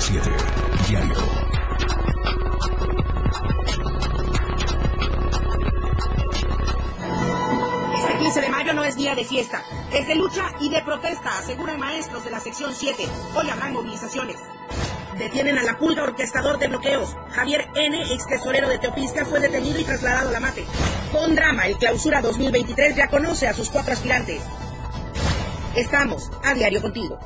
[0.00, 0.30] 977
[0.88, 1.14] Diario.
[7.94, 11.38] Este 15 de mayo no es día de fiesta, es de lucha y de protesta,
[11.38, 13.06] aseguran maestros de la sección 7.
[13.34, 14.38] Hoy habrán movilizaciones.
[15.18, 17.14] Detienen a la pulga orquestador de bloqueos.
[17.32, 20.64] Javier N., ex tesorero de Teopisca, fue detenido y trasladado a la mate.
[21.12, 24.40] Con drama, el clausura 2023 ya conoce a sus cuatro aspirantes.
[25.74, 27.18] Estamos a diario contigo.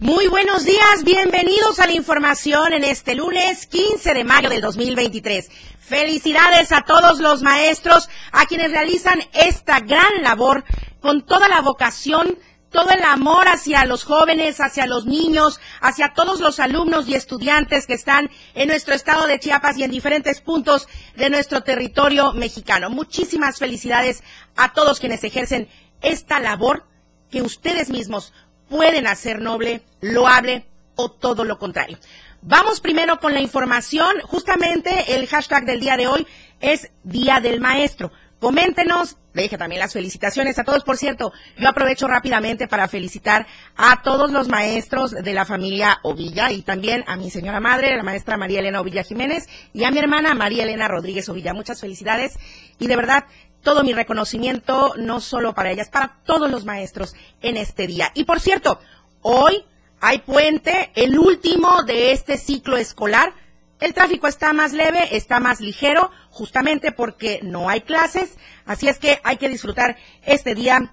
[0.00, 5.50] Muy buenos días, bienvenidos a la información en este lunes 15 de mayo del 2023.
[5.78, 10.64] Felicidades a todos los maestros, a quienes realizan esta gran labor
[11.02, 12.38] con toda la vocación,
[12.70, 17.86] todo el amor hacia los jóvenes, hacia los niños, hacia todos los alumnos y estudiantes
[17.86, 22.88] que están en nuestro estado de Chiapas y en diferentes puntos de nuestro territorio mexicano.
[22.88, 24.22] Muchísimas felicidades
[24.56, 25.68] a todos quienes ejercen
[26.00, 26.86] esta labor
[27.30, 28.32] que ustedes mismos
[28.70, 31.98] pueden hacer noble, loable o todo lo contrario.
[32.40, 34.20] Vamos primero con la información.
[34.22, 36.26] Justamente el hashtag del día de hoy
[36.60, 38.10] es Día del Maestro.
[38.38, 40.82] Coméntenos, deje también las felicitaciones a todos.
[40.82, 43.46] Por cierto, yo aprovecho rápidamente para felicitar
[43.76, 48.02] a todos los maestros de la familia Ovilla y también a mi señora madre, la
[48.02, 51.52] maestra María Elena Ovilla Jiménez, y a mi hermana María Elena Rodríguez Ovilla.
[51.52, 52.38] Muchas felicidades
[52.78, 53.24] y de verdad
[53.62, 58.10] todo mi reconocimiento, no solo para ellas, para todos los maestros en este día.
[58.14, 58.80] Y por cierto,
[59.22, 59.64] hoy
[60.00, 63.34] hay puente, el último de este ciclo escolar.
[63.80, 68.36] El tráfico está más leve, está más ligero, justamente porque no hay clases,
[68.66, 70.92] así es que hay que disfrutar este día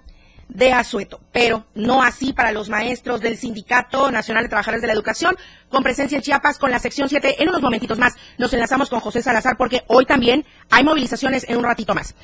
[0.49, 4.93] de asueto, pero no así para los maestros del Sindicato Nacional de Trabajadores de la
[4.93, 5.35] Educación,
[5.69, 7.43] con presencia en Chiapas con la sección 7.
[7.43, 11.57] En unos momentitos más nos enlazamos con José Salazar porque hoy también hay movilizaciones en
[11.57, 12.15] un ratito más.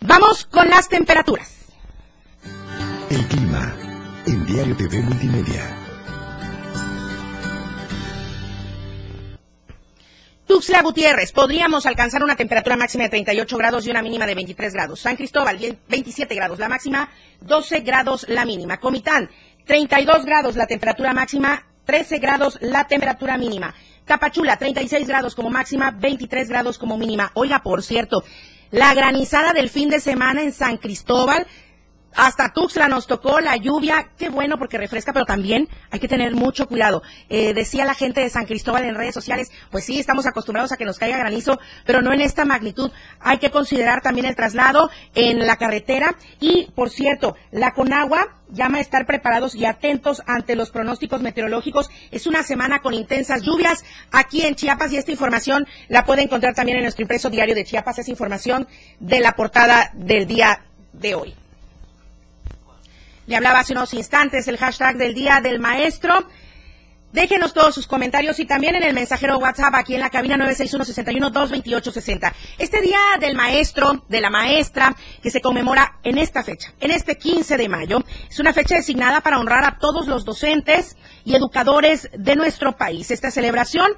[0.00, 1.66] Vamos con las temperaturas.
[3.10, 3.74] El clima
[4.26, 5.76] en Diario TV Multimedia.
[10.46, 14.72] Tuxtla Gutiérrez, podríamos alcanzar una temperatura máxima de 38 grados y una mínima de 23
[14.72, 15.00] grados.
[15.00, 15.58] San Cristóbal,
[15.88, 17.10] 27 grados la máxima,
[17.42, 18.78] 12 grados la mínima.
[18.78, 19.28] Comitán,
[19.66, 23.74] 32 grados la temperatura máxima, 13 grados la temperatura mínima.
[24.08, 27.30] Tapachula, 36 grados como máxima, 23 grados como mínima.
[27.34, 28.24] Oiga, por cierto,
[28.70, 31.46] la granizada del fin de semana en San Cristóbal
[32.18, 36.34] hasta Tuxtla nos tocó la lluvia, qué bueno porque refresca, pero también hay que tener
[36.34, 37.00] mucho cuidado.
[37.28, 40.76] Eh, decía la gente de San Cristóbal en redes sociales, pues sí, estamos acostumbrados a
[40.76, 42.90] que nos caiga granizo, pero no en esta magnitud.
[43.20, 48.78] Hay que considerar también el traslado en la carretera y, por cierto, la Conagua llama
[48.78, 51.88] a estar preparados y atentos ante los pronósticos meteorológicos.
[52.10, 56.56] Es una semana con intensas lluvias aquí en Chiapas y esta información la puede encontrar
[56.56, 58.66] también en nuestro impreso diario de Chiapas, es información
[58.98, 61.36] de la portada del día de hoy.
[63.28, 66.26] Le hablaba hace unos instantes el hashtag del Día del Maestro.
[67.12, 72.32] Déjenos todos sus comentarios y también en el mensajero WhatsApp aquí en la cabina 961-61-228-60.
[72.56, 77.18] Este Día del Maestro, de la Maestra, que se conmemora en esta fecha, en este
[77.18, 80.96] 15 de mayo, es una fecha designada para honrar a todos los docentes
[81.26, 83.10] y educadores de nuestro país.
[83.10, 83.92] Esta celebración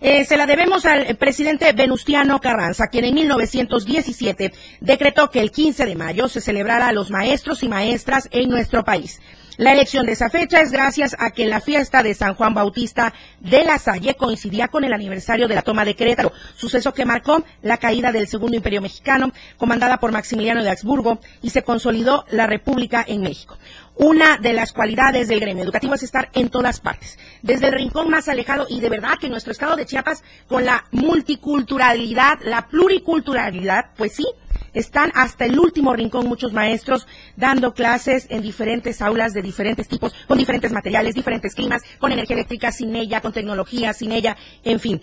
[0.00, 5.86] eh, se la debemos al presidente Venustiano Carranza, quien en 1917 decretó que el 15
[5.86, 9.20] de mayo se celebrara a los maestros y maestras en nuestro país.
[9.60, 13.12] La elección de esa fecha es gracias a que la fiesta de San Juan Bautista
[13.40, 17.44] de la Salle coincidía con el aniversario de la toma de Querétaro, suceso que marcó
[17.60, 22.46] la caída del Segundo Imperio Mexicano, comandada por Maximiliano de Habsburgo, y se consolidó la
[22.46, 23.58] República en México.
[23.96, 28.08] Una de las cualidades del gremio educativo es estar en todas partes, desde el rincón
[28.08, 33.90] más alejado y de verdad que nuestro estado de Chiapas con la multiculturalidad, la pluriculturalidad,
[33.94, 34.24] pues sí,
[34.72, 40.14] están hasta el último rincón muchos maestros dando clases en diferentes aulas de diferentes tipos,
[40.26, 44.80] con diferentes materiales, diferentes climas, con energía eléctrica, sin ella, con tecnología, sin ella, en
[44.80, 45.02] fin.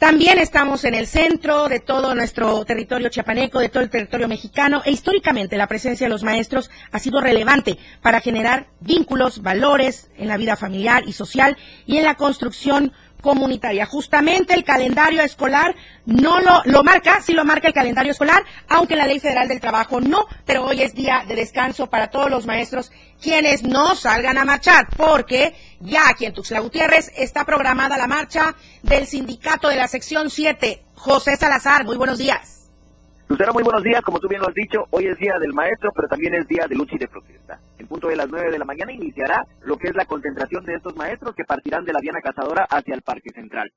[0.00, 4.80] También estamos en el centro de todo nuestro territorio chiapaneco, de todo el territorio mexicano,
[4.82, 10.28] e históricamente la presencia de los maestros ha sido relevante para generar vínculos, valores en
[10.28, 13.86] la vida familiar y social y en la construcción comunitaria.
[13.86, 15.74] Justamente el calendario escolar
[16.06, 19.60] no lo, lo marca, sí lo marca el calendario escolar, aunque la Ley Federal del
[19.60, 22.90] Trabajo no, pero hoy es día de descanso para todos los maestros
[23.20, 28.54] quienes no salgan a marchar, porque ya aquí en Tuxtla Gutiérrez está programada la marcha
[28.82, 30.84] del sindicato de la sección 7.
[30.94, 32.59] José Salazar, muy buenos días.
[33.30, 34.02] Lucero, muy buenos días.
[34.02, 36.66] Como tú bien lo has dicho, hoy es día del maestro, pero también es día
[36.66, 37.60] de lucha y de protesta.
[37.78, 40.74] En punto de las 9 de la mañana iniciará lo que es la concentración de
[40.74, 43.70] estos maestros que partirán de la Diana Cazadora hacia el Parque Central.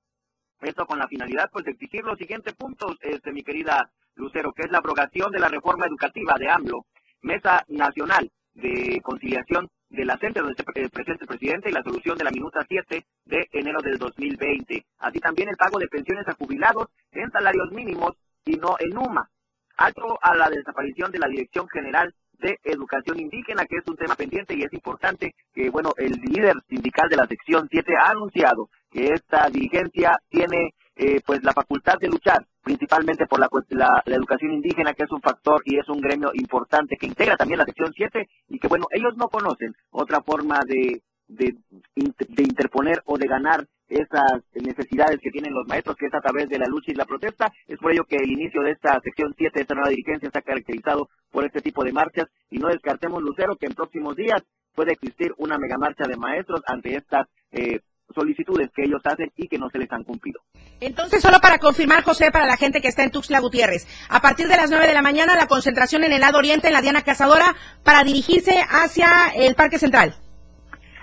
[0.59, 4.63] Esto con la finalidad, pues, de exigir los siguientes puntos, este, mi querida Lucero, que
[4.63, 6.88] es la abrogación de la reforma educativa de AMLO,
[7.21, 12.17] Mesa Nacional de Conciliación de la CENTE, donde se presenta el presidente, y la solución
[12.17, 14.83] de la minuta 7 de enero del 2020.
[14.97, 18.13] Así también el pago de pensiones a jubilados en salarios mínimos
[18.45, 19.29] y no en UMA.
[19.78, 24.16] Alto a la desaparición de la Dirección General de Educación Indígena, que es un tema
[24.16, 28.70] pendiente y es importante que, bueno, el líder sindical de la sección 7 ha anunciado
[28.92, 34.54] que esta dirigencia tiene eh, pues la facultad de luchar principalmente por la, la, educación
[34.54, 37.92] indígena, que es un factor y es un gremio importante que integra también la sección
[37.96, 41.56] 7 y que, bueno, ellos no conocen otra forma de, de,
[41.96, 46.50] de interponer o de ganar esas necesidades que tienen los maestros, que es a través
[46.50, 47.51] de la lucha y la protesta.
[47.68, 50.42] Es por ello que el inicio de esta sección 7 de esta nueva dirigencia está
[50.42, 54.44] caracterizado por este tipo de marchas y no descartemos, Lucero, que en próximos días
[54.74, 57.80] puede existir una megamarcha de maestros ante estas eh,
[58.13, 60.42] solicitudes que ellos hacen y que no se les han cumplido.
[60.80, 64.48] Entonces, solo para confirmar, José, para la gente que está en Tuxtla Gutiérrez, a partir
[64.48, 67.04] de las 9 de la mañana, la concentración en el lado oriente, en la Diana
[67.04, 70.16] Cazadora, para dirigirse hacia el Parque Central.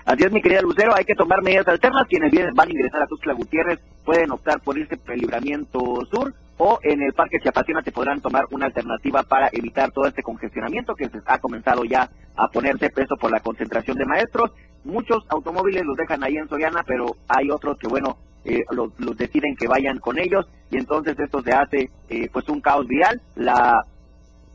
[0.05, 2.07] Así es, mi querida Lucero, hay que tomar medidas alternas.
[2.07, 5.79] Quienes vienen, van a ingresar a Tuxtla Gutiérrez pueden optar por irse por el libramiento
[6.11, 10.21] sur o en el Parque Chiapasiona te podrán tomar una alternativa para evitar todo este
[10.21, 14.51] congestionamiento que se ha comenzado ya a ponerse peso por la concentración de maestros.
[14.83, 19.55] Muchos automóviles los dejan ahí en Soriana, pero hay otros que, bueno, eh, los, deciden
[19.55, 23.19] que vayan con ellos y entonces esto se hace eh, pues un caos vial.
[23.35, 23.83] La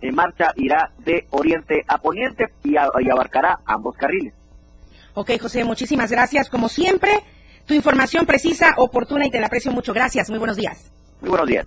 [0.00, 4.32] eh, marcha irá de oriente a poniente y abarcará ambos carriles.
[5.16, 6.50] Ok, José, muchísimas gracias.
[6.50, 7.10] Como siempre,
[7.64, 9.94] tu información precisa, oportuna y te la aprecio mucho.
[9.94, 10.28] Gracias.
[10.28, 10.92] Muy buenos días.
[11.22, 11.66] Muy buenos días.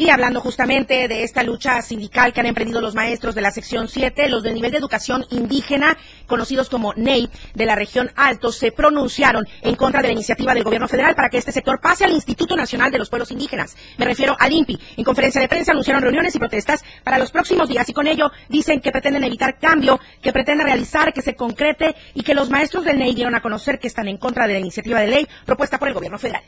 [0.00, 3.88] Y hablando justamente de esta lucha sindical que han emprendido los maestros de la sección
[3.88, 5.98] 7, los del nivel de educación indígena,
[6.28, 10.62] conocidos como NEI, de la región Alto, se pronunciaron en contra de la iniciativa del
[10.62, 13.76] gobierno federal para que este sector pase al Instituto Nacional de los Pueblos Indígenas.
[13.96, 14.78] Me refiero al INPI.
[14.98, 18.30] En conferencia de prensa anunciaron reuniones y protestas para los próximos días y con ello
[18.48, 22.84] dicen que pretenden evitar cambio, que pretenden realizar, que se concrete y que los maestros
[22.84, 25.76] del NEI dieron a conocer que están en contra de la iniciativa de ley propuesta
[25.76, 26.44] por el gobierno federal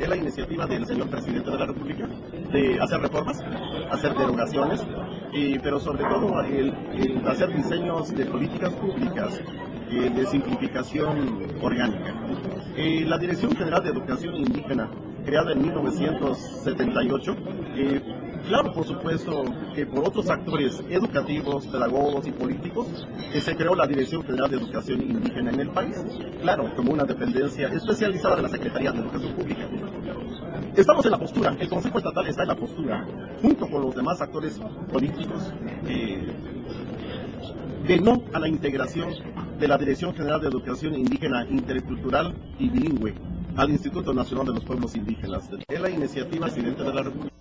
[0.00, 2.08] es la iniciativa del señor presidente de la República
[2.52, 3.38] de hacer reformas,
[3.90, 4.82] hacer derogaciones,
[5.62, 6.72] pero sobre todo el,
[7.26, 9.40] hacer diseños de políticas públicas
[9.90, 12.14] eh, de simplificación orgánica.
[12.76, 14.90] Eh, la Dirección General de Educación Indígena,
[15.24, 17.36] creada en 1978,
[18.46, 19.44] Claro, por supuesto,
[19.74, 22.86] que por otros actores educativos, pedagogos y políticos,
[23.32, 25.96] que se creó la Dirección General de Educación Indígena en el país.
[26.40, 29.68] Claro, como una dependencia especializada de la Secretaría de Educación Pública.
[30.76, 33.06] Estamos en la postura, el Consejo Estatal está en la postura,
[33.42, 34.60] junto con los demás actores
[34.92, 35.52] políticos,
[35.86, 36.26] eh,
[37.86, 39.10] de no a la integración
[39.58, 43.14] de la Dirección General de Educación Indígena Intercultural y Bilingüe
[43.56, 45.50] al Instituto Nacional de los Pueblos Indígenas.
[45.66, 47.34] Es la iniciativa presidente de la República.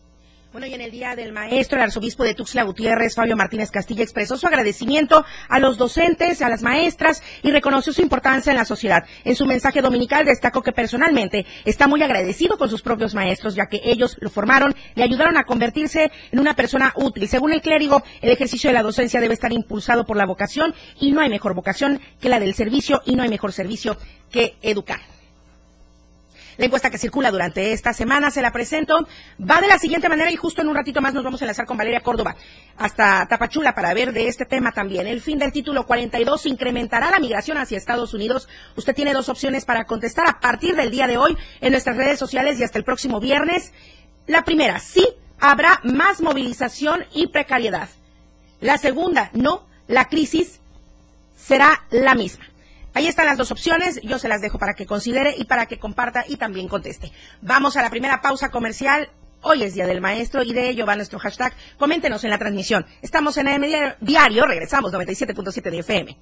[0.53, 4.03] Bueno, y en el Día del Maestro, el arzobispo de Tuxtla Gutiérrez, Fabio Martínez Castilla,
[4.03, 8.63] expresó su agradecimiento a los docentes, a las maestras y reconoció su importancia en la
[8.63, 9.03] sociedad.
[9.25, 13.65] En su mensaje dominical destacó que personalmente está muy agradecido con sus propios maestros, ya
[13.65, 17.27] que ellos lo formaron y ayudaron a convertirse en una persona útil.
[17.27, 21.11] Según el clérigo, el ejercicio de la docencia debe estar impulsado por la vocación y
[21.11, 23.97] no hay mejor vocación que la del servicio y no hay mejor servicio
[24.31, 25.16] que educar.
[26.57, 29.07] La encuesta que circula durante esta semana, se la presento,
[29.39, 31.67] va de la siguiente manera y justo en un ratito más nos vamos a enlazar
[31.67, 32.35] con Valeria Córdoba
[32.77, 35.05] hasta Tapachula para ver de este tema también.
[35.05, 38.49] El fin del título 42 incrementará la migración hacia Estados Unidos.
[38.75, 42.17] Usted tiene dos opciones para contestar a partir del día de hoy en nuestras redes
[42.17, 43.71] sociales y hasta el próximo viernes.
[44.25, 45.07] La primera, sí,
[45.39, 47.87] habrá más movilización y precariedad.
[48.61, 50.59] La segunda, no, la crisis
[51.35, 52.45] será la misma.
[52.97, 55.77] Ahí están las dos opciones, yo se las dejo para que considere y para que
[55.77, 57.11] comparta y también conteste.
[57.43, 59.11] Vamos a la primera pausa comercial.
[59.43, 61.53] Hoy es Día del Maestro y de ello va nuestro hashtag.
[61.77, 62.87] Coméntenos en la transmisión.
[63.03, 63.65] Estamos en AM
[64.01, 66.17] Diario, regresamos 97.7 de FM.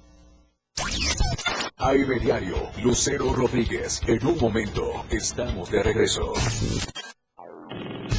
[1.78, 4.02] AM Diario, Lucero Rodríguez.
[4.06, 6.34] En un momento estamos de regreso.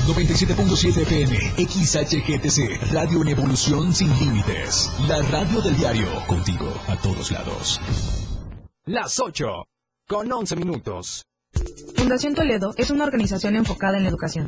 [0.08, 1.38] 97.7 FM,
[1.68, 4.90] XHGTC, Radio en Evolución Sin Límites.
[5.08, 7.80] La radio del diario, contigo a todos lados.
[8.88, 9.66] Las 8,
[10.08, 11.26] con 11 minutos.
[11.98, 14.48] Fundación Toledo es una organización enfocada en la educación.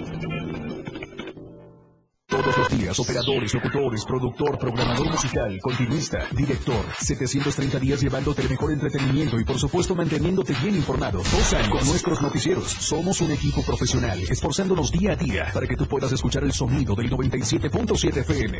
[2.31, 6.85] Todos los días operadores, locutores, productor, programador musical, continuista, director.
[6.97, 11.17] 730 días llevándote el mejor entretenimiento y por supuesto manteniéndote bien informado.
[11.17, 12.71] Dos años con nuestros noticieros.
[12.71, 16.95] Somos un equipo profesional, esforzándonos día a día para que tú puedas escuchar el sonido
[16.95, 18.59] del 97.7 FM.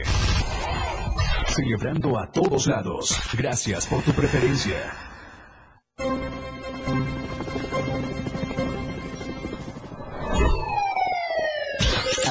[1.47, 3.17] Celebrando a todos lados.
[3.37, 5.11] Gracias por tu preferencia.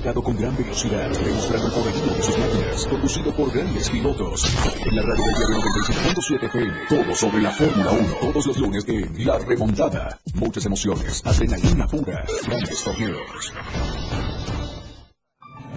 [0.00, 4.44] Con gran velocidad, demostrando el poderío de sus máquinas, conducido por grandes pilotos.
[4.86, 8.84] En la radio del diario 97.7 FM, todo sobre la Fórmula 1, todos los lunes
[8.88, 10.18] en La Remontada.
[10.34, 13.52] Muchas emociones, adrenalina pura, grandes torneos.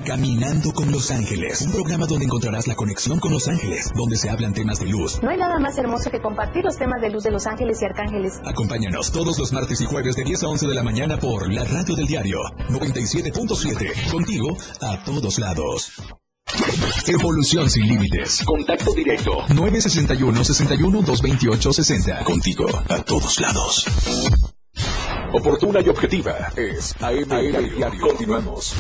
[0.05, 4.29] Caminando con Los Ángeles, un programa donde encontrarás la conexión con Los Ángeles, donde se
[4.29, 5.21] hablan temas de luz.
[5.23, 7.85] No hay nada más hermoso que compartir los temas de luz de Los Ángeles y
[7.85, 8.41] Arcángeles.
[8.45, 11.63] Acompáñanos todos los martes y jueves de 10 a 11 de la mañana por la
[11.63, 14.11] radio del diario 97.7.
[14.11, 15.93] Contigo a todos lados.
[17.07, 18.43] Evolución sin límites.
[18.45, 19.31] Contacto directo.
[19.49, 22.23] 961 61 228 60.
[22.25, 23.85] Contigo a todos lados.
[25.31, 27.29] Oportuna y objetiva es AM,
[27.75, 28.01] Diario.
[28.01, 28.75] Continuamos.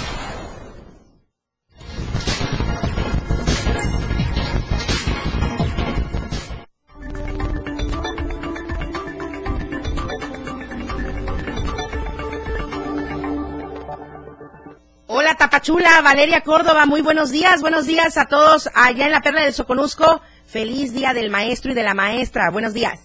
[15.15, 19.43] Hola Tapachula, Valeria Córdoba, muy buenos días, buenos días a todos allá en la Perla
[19.43, 20.21] del Soconusco.
[20.47, 22.99] Feliz día del maestro y de la maestra, buenos días.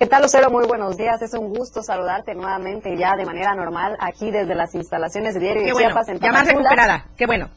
[0.00, 0.50] ¿Qué tal, Lucero?
[0.50, 1.22] Muy buenos días.
[1.22, 5.62] Es un gusto saludarte nuevamente ya de manera normal aquí desde las instalaciones de Diario
[5.62, 7.48] Qué de bueno, Chiapas en ya más recuperada, qué bueno.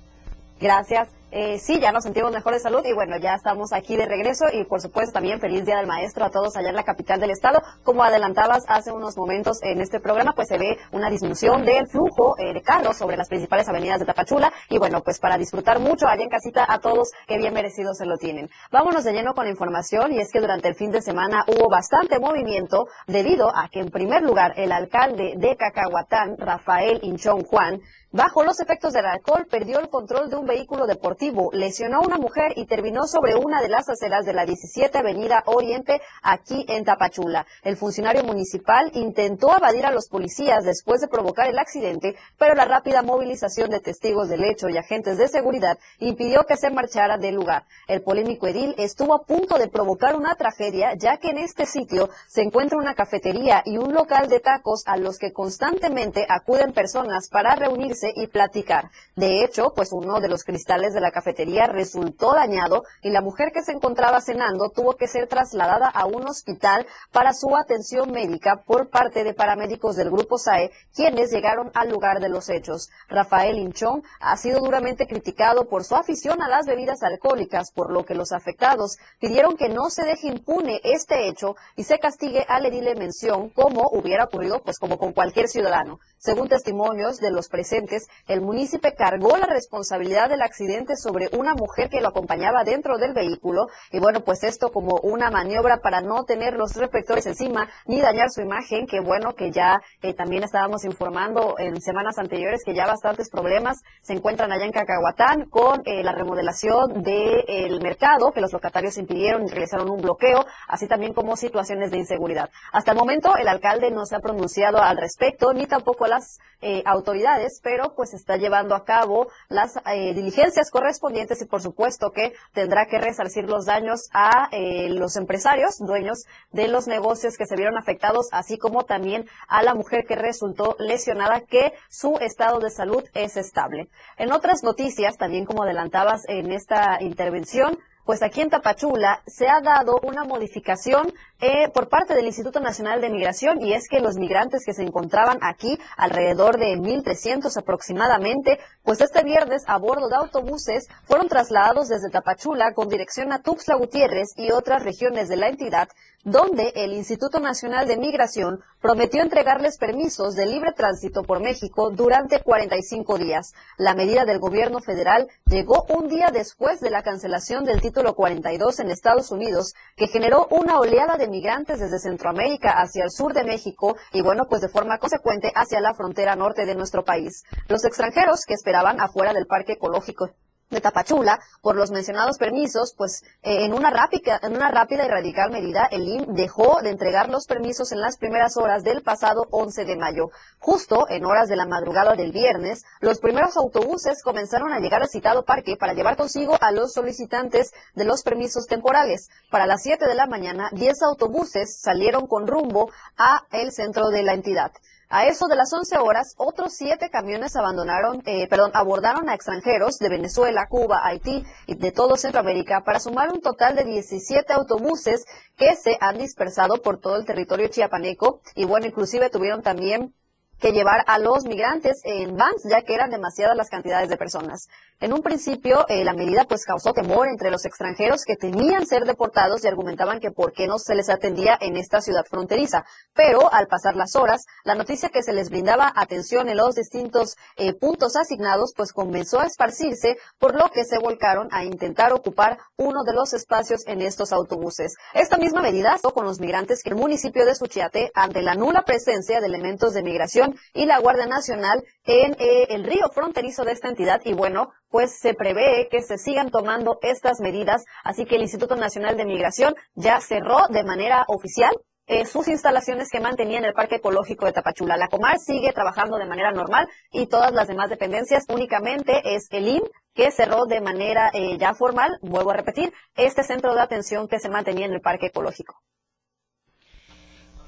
[0.61, 1.07] Gracias.
[1.37, 4.45] Eh, sí, ya nos sentimos mejor de salud y bueno, ya estamos aquí de regreso
[4.53, 7.31] y por supuesto también feliz Día del Maestro a todos allá en la capital del
[7.31, 7.61] estado.
[7.83, 12.35] Como adelantabas hace unos momentos en este programa, pues se ve una disminución del flujo
[12.39, 16.07] eh, de carros sobre las principales avenidas de Tapachula y bueno, pues para disfrutar mucho
[16.07, 18.49] allá en casita a todos que bien merecido se lo tienen.
[18.71, 21.67] Vámonos de lleno con la información y es que durante el fin de semana hubo
[21.67, 27.81] bastante movimiento debido a que en primer lugar el alcalde de Cacahuatán, Rafael Inchón Juan,
[28.15, 32.17] Bajo los efectos del alcohol, perdió el control de un vehículo deportivo, lesionó a una
[32.17, 36.85] mujer y terminó sobre una de las aceras de la 17 Avenida Oriente, aquí en
[36.85, 37.45] Tapachula.
[37.61, 42.63] El funcionario municipal intentó evadir a los policías después de provocar el accidente, pero la
[42.63, 47.35] rápida movilización de testigos del hecho y agentes de seguridad impidió que se marchara del
[47.35, 47.65] lugar.
[47.85, 52.09] El polémico edil estuvo a punto de provocar una tragedia, ya que en este sitio
[52.29, 57.27] se encuentra una cafetería y un local de tacos a los que constantemente acuden personas
[57.27, 58.89] para reunirse y platicar.
[59.15, 63.51] De hecho, pues uno de los cristales de la cafetería resultó dañado y la mujer
[63.53, 68.63] que se encontraba cenando tuvo que ser trasladada a un hospital para su atención médica
[68.65, 72.89] por parte de paramédicos del grupo SAE, quienes llegaron al lugar de los hechos.
[73.07, 78.03] Rafael Hinchón ha sido duramente criticado por su afición a las bebidas alcohólicas, por lo
[78.03, 82.65] que los afectados pidieron que no se deje impune este hecho y se castigue al
[82.65, 85.99] edile mención como hubiera ocurrido pues como con cualquier ciudadano.
[86.17, 87.94] Según testimonios de los presentes,
[88.27, 93.13] el municipio cargó la responsabilidad del accidente sobre una mujer que lo acompañaba dentro del
[93.13, 98.01] vehículo y bueno, pues esto como una maniobra para no tener los reflectores encima ni
[98.01, 102.75] dañar su imagen, que bueno que ya eh, también estábamos informando en semanas anteriores que
[102.75, 108.41] ya bastantes problemas se encuentran allá en Cacahuatán con eh, la remodelación del mercado, que
[108.41, 112.49] los locatarios impidieron y realizaron un bloqueo, así también como situaciones de inseguridad.
[112.71, 116.81] Hasta el momento el alcalde no se ha pronunciado al respecto, ni tampoco las eh,
[116.85, 122.33] autoridades, pero pues está llevando a cabo las eh, diligencias correspondientes y por supuesto que
[122.53, 127.55] tendrá que resarcir los daños a eh, los empresarios, dueños de los negocios que se
[127.55, 132.69] vieron afectados, así como también a la mujer que resultó lesionada, que su estado de
[132.69, 133.89] salud es estable.
[134.17, 139.59] En otras noticias, también como adelantabas en esta intervención, pues aquí en Tapachula se ha
[139.61, 144.15] dado una modificación eh, por parte del Instituto Nacional de Migración y es que los
[144.15, 150.15] migrantes que se encontraban aquí, alrededor de 1.300 aproximadamente, pues este viernes a bordo de
[150.15, 155.49] autobuses fueron trasladados desde Tapachula con dirección a Tuxtla Gutiérrez y otras regiones de la
[155.49, 155.89] entidad
[156.25, 162.41] donde el Instituto Nacional de Migración prometió entregarles permisos de libre tránsito por México durante
[162.41, 163.53] 45 días.
[163.77, 168.79] La medida del gobierno federal llegó un día después de la cancelación del título 42
[168.79, 173.43] en Estados Unidos, que generó una oleada de migrantes desde Centroamérica hacia el sur de
[173.43, 177.43] México y bueno, pues de forma consecuente hacia la frontera norte de nuestro país.
[177.67, 180.31] Los extranjeros que esperaban afuera del parque ecológico
[180.69, 185.09] de Tapachula por los mencionados permisos, pues eh, en, una rápida, en una rápida y
[185.09, 189.47] radical medida el IN dejó de entregar los permisos en las primeras horas del pasado
[189.51, 190.29] 11 de mayo.
[190.59, 195.09] Justo en horas de la madrugada del viernes, los primeros autobuses comenzaron a llegar al
[195.09, 199.29] citado parque para llevar consigo a los solicitantes de los permisos temporales.
[199.49, 204.23] Para las 7 de la mañana, 10 autobuses salieron con rumbo a el centro de
[204.23, 204.71] la entidad.
[205.09, 209.97] A eso de las 11 horas, otros siete camiones abandonaron, eh, perdón, abordaron a extranjeros
[209.99, 215.25] de Venezuela, Cuba, Haití y de todo Centroamérica para sumar un total de 17 autobuses
[215.55, 220.13] que se han dispersado por todo el territorio chiapaneco y bueno, inclusive tuvieron también
[220.59, 224.67] que llevar a los migrantes en vans, ya que eran demasiadas las cantidades de personas.
[224.99, 229.05] En un principio, eh, la medida pues causó temor entre los extranjeros que temían ser
[229.05, 232.85] deportados y argumentaban que por qué no se les atendía en esta ciudad fronteriza.
[233.13, 237.35] Pero al pasar las horas, la noticia que se les brindaba atención en los distintos
[237.57, 242.57] eh, puntos asignados pues comenzó a esparcirse, por lo que se volcaron a intentar ocupar
[242.77, 244.95] uno de los espacios en estos autobuses.
[245.13, 249.39] Esta misma medida con los migrantes que el municipio de Suchiate, ante la nula presencia
[249.39, 253.89] de elementos de migración y la Guardia Nacional en eh, el río fronterizo de esta
[253.89, 258.43] entidad y bueno, pues se prevé que se sigan tomando estas medidas, así que el
[258.43, 261.75] Instituto Nacional de Migración ya cerró de manera oficial
[262.07, 264.95] eh, sus instalaciones que mantenía en el Parque Ecológico de Tapachula.
[264.95, 269.67] La Comar sigue trabajando de manera normal y todas las demás dependencias únicamente es el
[269.67, 269.83] IN
[270.13, 274.39] que cerró de manera eh, ya formal, vuelvo a repetir, este centro de atención que
[274.39, 275.75] se mantenía en el Parque Ecológico.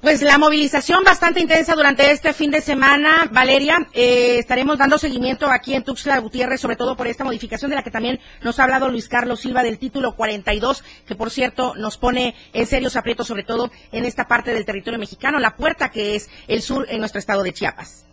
[0.00, 3.88] Pues la movilización bastante intensa durante este fin de semana, Valeria.
[3.92, 7.82] Eh, estaremos dando seguimiento aquí en Tuxtla Gutiérrez, sobre todo por esta modificación de la
[7.82, 11.98] que también nos ha hablado Luis Carlos Silva del título 42, que por cierto nos
[11.98, 16.14] pone en serios aprietos, sobre todo en esta parte del territorio mexicano, la puerta que
[16.14, 18.07] es el sur en nuestro estado de Chiapas.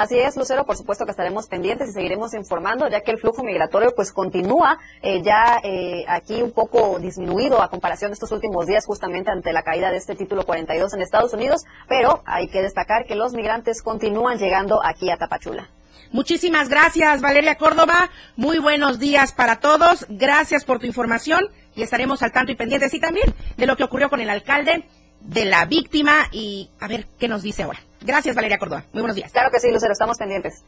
[0.00, 3.42] Así es, Lucero, por supuesto que estaremos pendientes y seguiremos informando, ya que el flujo
[3.42, 8.66] migratorio pues continúa eh, ya eh, aquí un poco disminuido a comparación de estos últimos
[8.66, 12.62] días, justamente ante la caída de este título 42 en Estados Unidos, pero hay que
[12.62, 15.68] destacar que los migrantes continúan llegando aquí a Tapachula.
[16.12, 18.08] Muchísimas gracias, Valeria Córdoba.
[18.36, 20.06] Muy buenos días para todos.
[20.08, 23.84] Gracias por tu información y estaremos al tanto y pendientes y también de lo que
[23.84, 24.88] ocurrió con el alcalde
[25.20, 27.80] de la víctima y a ver qué nos dice ahora.
[28.00, 28.84] Gracias, Valeria Córdoba.
[28.92, 29.32] Muy buenos días.
[29.32, 30.64] Claro que sí, Lucero, estamos pendientes.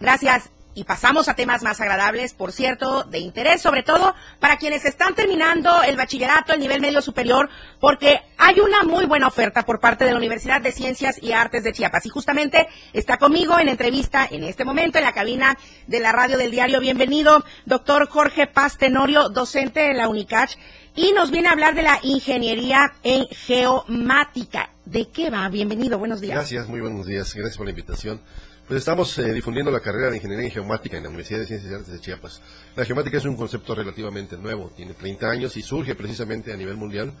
[0.00, 0.50] Gracias.
[0.76, 5.14] Y pasamos a temas más agradables, por cierto, de interés, sobre todo para quienes están
[5.14, 10.04] terminando el bachillerato, el nivel medio superior, porque hay una muy buena oferta por parte
[10.04, 12.06] de la Universidad de Ciencias y Artes de Chiapas.
[12.06, 16.36] Y justamente está conmigo en entrevista en este momento en la cabina de la radio
[16.38, 16.80] del diario.
[16.80, 20.56] Bienvenido, doctor Jorge Paz Tenorio, docente de la UNICACH
[20.96, 24.70] y nos viene a hablar de la ingeniería en geomática.
[24.84, 25.48] ¿De qué va?
[25.48, 26.36] Bienvenido, buenos días.
[26.36, 27.34] Gracias, muy buenos días.
[27.34, 28.20] Gracias por la invitación.
[28.68, 31.70] Pues estamos eh, difundiendo la carrera de Ingeniería en Geomática en la Universidad de Ciencias
[31.70, 32.40] y Artes de Chiapas.
[32.76, 36.76] La geomática es un concepto relativamente nuevo, tiene 30 años y surge precisamente a nivel
[36.76, 37.12] mundial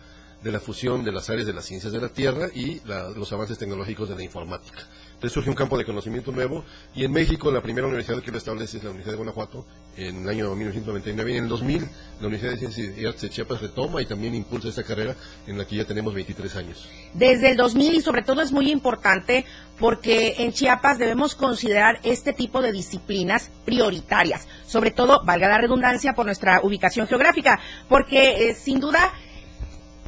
[0.42, 2.80] de la fusión de las áreas de las ciencias de la Tierra y
[3.16, 4.78] los avances tecnológicos de la informática.
[5.24, 8.36] Entonces surge un campo de conocimiento nuevo y en México la primera universidad que lo
[8.36, 9.64] establece es la Universidad de Guanajuato
[9.96, 11.80] en el año 1999 y en el 2000
[12.20, 15.56] la Universidad de Ciencias y Artes de Chiapas retoma y también impulsa esta carrera en
[15.56, 16.86] la que ya tenemos 23 años.
[17.14, 19.46] Desde el 2000 y sobre todo es muy importante
[19.78, 26.12] porque en Chiapas debemos considerar este tipo de disciplinas prioritarias, sobre todo, valga la redundancia,
[26.12, 29.14] por nuestra ubicación geográfica, porque eh, sin duda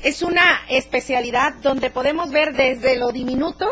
[0.03, 3.67] es una especialidad donde podemos ver desde lo diminuto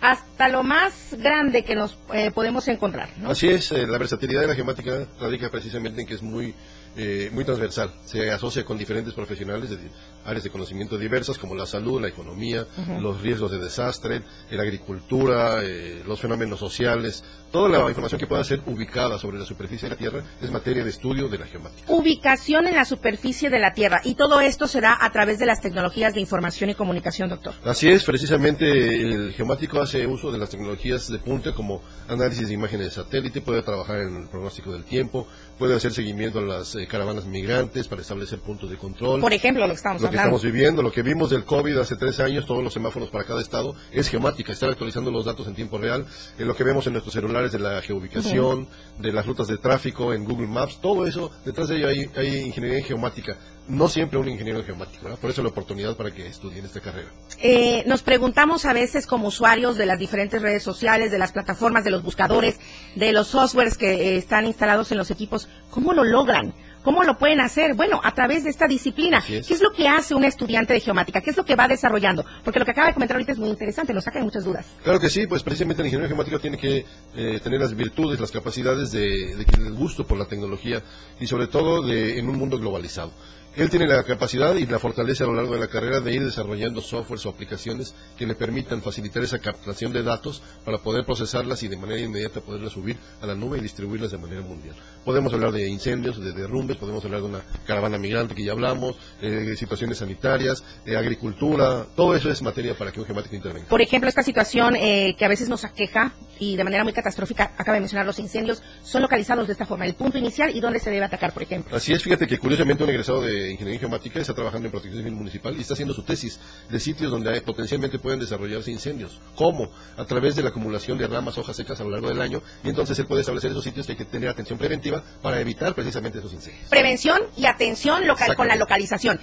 [0.00, 3.08] hasta lo más grande que nos eh, podemos encontrar.
[3.26, 6.54] Así es, eh, la versatilidad de la geomática radica precisamente en que es muy
[7.00, 7.92] eh, muy transversal.
[8.06, 9.78] Se asocia con diferentes profesionales de
[10.24, 12.66] áreas de conocimiento diversas como la salud, la economía,
[13.00, 17.22] los riesgos de desastre, la agricultura, eh, los fenómenos sociales.
[17.50, 20.84] Toda la información que pueda ser ubicada sobre la superficie de la Tierra es materia
[20.84, 21.90] de estudio de la geomática.
[21.90, 24.02] Ubicación en la superficie de la Tierra.
[24.04, 27.54] Y todo esto se da a través de las tecnologías de información y comunicación, doctor.
[27.64, 28.68] Así es, precisamente
[29.00, 33.40] el geomático hace uso de las tecnologías de punta como análisis de imágenes de satélite,
[33.40, 35.26] puede trabajar en el pronóstico del tiempo,
[35.58, 39.20] puede hacer seguimiento a las eh, caravanas migrantes para establecer puntos de control.
[39.20, 41.96] Por ejemplo, lo que estamos lo que estamos viviendo, lo que vimos del COVID hace
[41.96, 45.54] tres años, todos los semáforos para cada estado, es geomática, estar actualizando los datos en
[45.54, 46.06] tiempo real,
[46.38, 50.24] en lo que vemos en nuestros de la geoubicación, de las rutas de tráfico, en
[50.24, 53.36] Google Maps, todo eso, detrás de ello hay, hay ingeniería geomática
[53.68, 55.18] no siempre un ingeniero geomático, ¿verdad?
[55.18, 57.10] Por eso la oportunidad para que estudien esta carrera.
[57.38, 61.84] Eh, nos preguntamos a veces como usuarios de las diferentes redes sociales, de las plataformas,
[61.84, 62.58] de los buscadores,
[62.96, 66.54] de los softwares que eh, están instalados en los equipos, ¿cómo lo logran?
[66.88, 67.74] ¿Cómo lo pueden hacer?
[67.74, 69.18] Bueno, a través de esta disciplina.
[69.28, 69.46] Es.
[69.46, 71.20] ¿Qué es lo que hace un estudiante de geomática?
[71.20, 72.24] ¿Qué es lo que va desarrollando?
[72.42, 74.64] Porque lo que acaba de comentar ahorita es muy interesante, nos saca de muchas dudas.
[74.82, 78.30] Claro que sí, pues precisamente el ingeniero geomático tiene que eh, tener las virtudes, las
[78.30, 80.82] capacidades de, de el gusto por la tecnología
[81.20, 83.12] y sobre todo de, en un mundo globalizado.
[83.58, 86.24] Él tiene la capacidad y la fortaleza a lo largo de la carrera de ir
[86.24, 91.60] desarrollando softwares o aplicaciones que le permitan facilitar esa captación de datos para poder procesarlas
[91.64, 94.76] y de manera inmediata poderlas subir a la nube y distribuirlas de manera mundial.
[95.04, 98.96] Podemos hablar de incendios, de derrumbes, podemos hablar de una caravana migrante que ya hablamos,
[99.20, 103.66] eh, de situaciones sanitarias, de agricultura, todo eso es materia para que un geomático intervenga.
[103.66, 107.52] Por ejemplo, esta situación eh, que a veces nos aqueja y de manera muy catastrófica,
[107.56, 110.78] acaba de mencionar los incendios, son localizados de esta forma, el punto inicial y dónde
[110.78, 111.76] se debe atacar, por ejemplo.
[111.76, 115.14] Así es, fíjate que curiosamente un egresado de Ingeniería Geomática está trabajando en protección civil
[115.16, 119.20] municipal y está haciendo su tesis de sitios donde hay- potencialmente pueden desarrollarse incendios.
[119.34, 119.70] ¿Cómo?
[119.96, 122.68] A través de la acumulación de ramas, hojas secas a lo largo del año y
[122.68, 126.18] entonces él puede establecer esos sitios que hay que tener atención preventiva para evitar precisamente
[126.18, 126.68] esos incendios.
[126.68, 129.18] Prevención y atención local con la localización.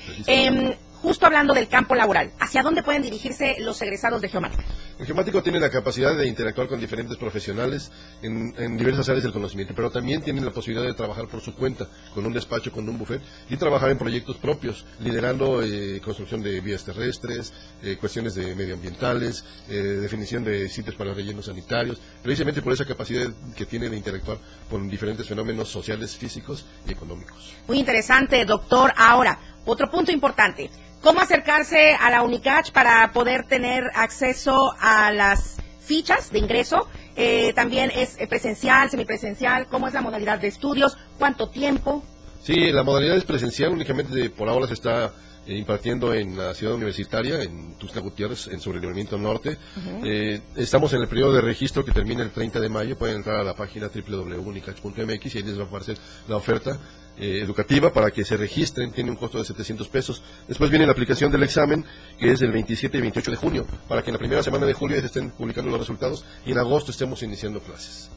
[1.02, 4.64] Justo hablando del campo laboral, ¿hacia dónde pueden dirigirse los egresados de geomática?
[4.98, 9.34] El geomático tiene la capacidad de interactuar con diferentes profesionales en, en diversas áreas del
[9.34, 12.88] conocimiento, pero también tiene la posibilidad de trabajar por su cuenta, con un despacho, con
[12.88, 17.54] un buffet, y trabajar en proyectos propios, liderando eh, construcción de vías terrestres,
[17.84, 23.28] eh, cuestiones de medioambientales, eh, definición de sitios para rellenos sanitarios, precisamente por esa capacidad
[23.56, 24.38] que tiene de interactuar
[24.70, 27.54] con diferentes fenómenos sociales, físicos y económicos.
[27.68, 28.94] Muy interesante, doctor.
[28.96, 30.70] Ahora, otro punto importante.
[31.02, 36.88] ¿Cómo acercarse a la UNICACH para poder tener acceso a las fichas de ingreso?
[37.16, 39.68] Eh, también es eh, presencial, semipresencial.
[39.68, 40.98] ¿Cómo es la modalidad de estudios?
[41.20, 42.04] ¿Cuánto tiempo?
[42.42, 45.14] Sí, la modalidad es presencial, únicamente por ahora se está
[45.48, 49.58] eh, impartiendo en la ciudad universitaria, en Tuxtla Gutiérrez, en sobre el libramiento norte.
[50.04, 52.98] Eh, estamos en el periodo de registro que termina el 30 de mayo.
[52.98, 55.98] Pueden entrar a la página www.unicach.mx y ahí les va a aparecer
[56.28, 56.80] la oferta
[57.18, 58.92] eh, educativa para que se registren.
[58.92, 60.24] Tiene un costo de 700 pesos.
[60.48, 61.86] Después viene la aplicación del examen,
[62.20, 64.74] que es el 27 y 28 de junio, para que en la primera semana de
[64.74, 68.10] julio se estén publicando los resultados y en agosto estemos iniciando clases.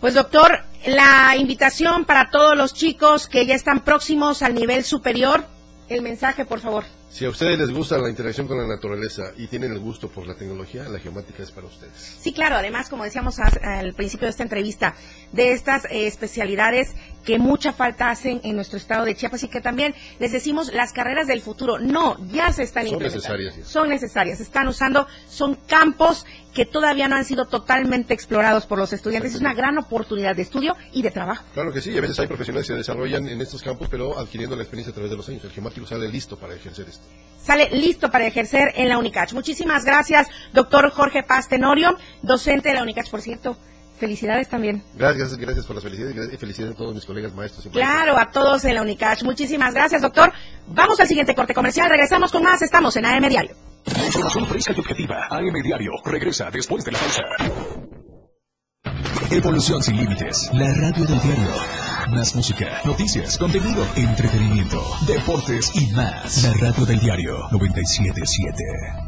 [0.00, 5.44] Pues doctor, la invitación para todos los chicos que ya están próximos al nivel superior,
[5.88, 6.84] el mensaje, por favor.
[7.10, 10.26] Si a ustedes les gusta la interacción con la naturaleza y tienen el gusto por
[10.26, 11.92] la tecnología, la geomática es para ustedes.
[11.96, 14.94] Sí, claro, además, como decíamos al principio de esta entrevista,
[15.32, 16.94] de estas eh, especialidades
[17.24, 20.92] que mucha falta hacen en nuestro estado de Chiapas y que también les decimos las
[20.92, 21.78] carreras del futuro.
[21.78, 23.36] No, ya se están Son implementando.
[23.38, 23.68] necesarias.
[23.68, 26.26] Son necesarias, se están usando, son campos
[26.58, 29.36] que todavía no han sido totalmente explorados por los estudiantes.
[29.36, 31.44] Es una gran oportunidad de estudio y de trabajo.
[31.54, 34.18] Claro que sí, y a veces hay profesionales que se desarrollan en estos campos, pero
[34.18, 35.44] adquiriendo la experiencia a través de los años.
[35.44, 37.04] El geomático sale listo para ejercer esto.
[37.40, 39.34] Sale listo para ejercer en la UNICACH.
[39.34, 43.56] Muchísimas gracias, doctor Jorge Paz Tenorio, docente de la UNICACH, por cierto.
[44.00, 44.82] Felicidades también.
[44.94, 47.66] Gracias, gracias por las felicidades y felicidades a todos mis colegas maestros.
[47.66, 47.70] y.
[47.70, 49.22] Claro, a todos en la UNICACH.
[49.22, 50.32] Muchísimas gracias, doctor.
[50.66, 51.88] Vamos al siguiente corte comercial.
[51.88, 52.60] Regresamos con más.
[52.62, 53.67] Estamos en AM Diario.
[53.86, 55.26] Información fresca y objetiva.
[55.30, 57.22] AM Diario regresa después de la pausa.
[59.30, 60.50] Evolución sin límites.
[60.52, 61.50] La radio del diario.
[62.08, 66.42] Más música, noticias, contenido, entretenimiento, deportes y más.
[66.44, 69.07] La radio del diario 977.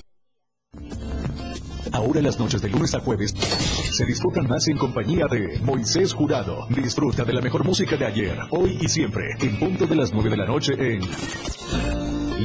[1.91, 6.65] Ahora las noches de lunes a jueves se disfrutan más en compañía de Moisés Jurado.
[6.69, 10.29] Disfruta de la mejor música de ayer, hoy y siempre, en punto de las 9
[10.29, 11.01] de la noche en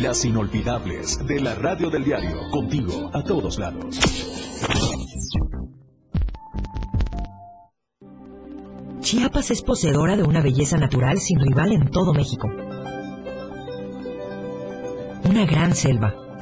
[0.02, 2.40] Las Inolvidables de la Radio del Diario.
[2.50, 4.00] Contigo a todos lados.
[9.00, 12.48] Chiapas es poseedora de una belleza natural sin rival en todo México.
[15.28, 16.12] Una gran selva,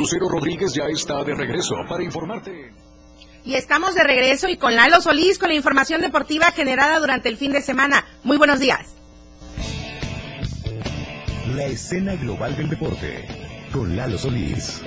[0.00, 2.72] Lucero Rodríguez ya está de regreso para informarte.
[3.44, 7.36] Y estamos de regreso y con Lalo Solís con la información deportiva generada durante el
[7.36, 8.06] fin de semana.
[8.24, 8.94] Muy buenos días.
[11.54, 13.28] La escena global del deporte
[13.72, 14.80] con Lalo Solís.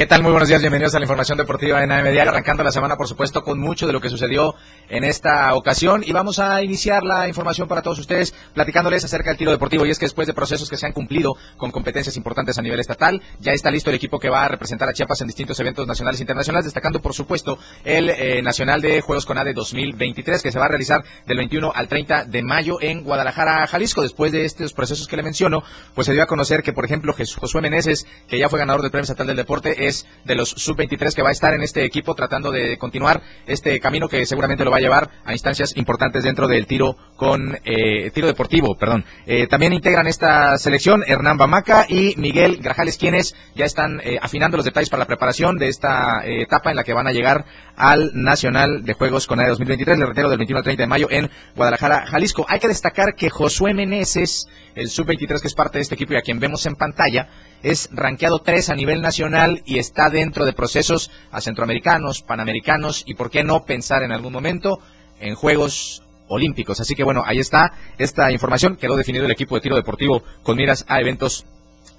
[0.00, 0.22] ¿Qué tal?
[0.22, 3.06] Muy buenos días, bienvenidos a la información deportiva en AM Diario, arrancando la semana, por
[3.06, 4.54] supuesto, con mucho de lo que sucedió
[4.88, 9.36] en esta ocasión y vamos a iniciar la información para todos ustedes platicándoles acerca del
[9.36, 12.56] tiro deportivo y es que después de procesos que se han cumplido con competencias importantes
[12.56, 15.26] a nivel estatal, ya está listo el equipo que va a representar a Chiapas en
[15.26, 20.42] distintos eventos nacionales e internacionales, destacando, por supuesto, el eh, Nacional de Juegos CONADE 2023
[20.42, 24.00] que se va a realizar del 21 al 30 de mayo en Guadalajara, Jalisco.
[24.00, 25.62] Después de estos procesos que le menciono,
[25.94, 28.90] pues se dio a conocer que, por ejemplo, Josué Meneses, que ya fue ganador del
[28.90, 29.89] Premio Estatal del Deporte,
[30.24, 34.08] de los sub-23 que va a estar en este equipo tratando de continuar este camino
[34.08, 38.26] que seguramente lo va a llevar a instancias importantes dentro del tiro con eh, tiro
[38.26, 39.04] deportivo, perdón.
[39.26, 44.56] Eh, también integran esta selección Hernán Bamaca y Miguel Grajales, quienes ya están eh, afinando
[44.56, 47.44] los detalles para la preparación de esta etapa en la que van a llegar
[47.76, 51.08] al Nacional de Juegos con AE 2023, el retiro del 21 al 30 de mayo
[51.10, 52.46] en Guadalajara, Jalisco.
[52.48, 56.16] Hay que destacar que Josué Meneses, el sub-23 que es parte de este equipo y
[56.16, 57.28] a quien vemos en pantalla,
[57.62, 63.14] es rankeado 3 a nivel nacional y está dentro de procesos a centroamericanos, panamericanos y
[63.14, 64.80] por qué no pensar en algún momento
[65.20, 66.80] en Juegos Olímpicos.
[66.80, 68.76] Así que bueno, ahí está esta información.
[68.76, 71.46] Quedó definido el equipo de tiro deportivo con miras a eventos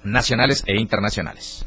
[0.04, 1.64] nacionales e internacionales.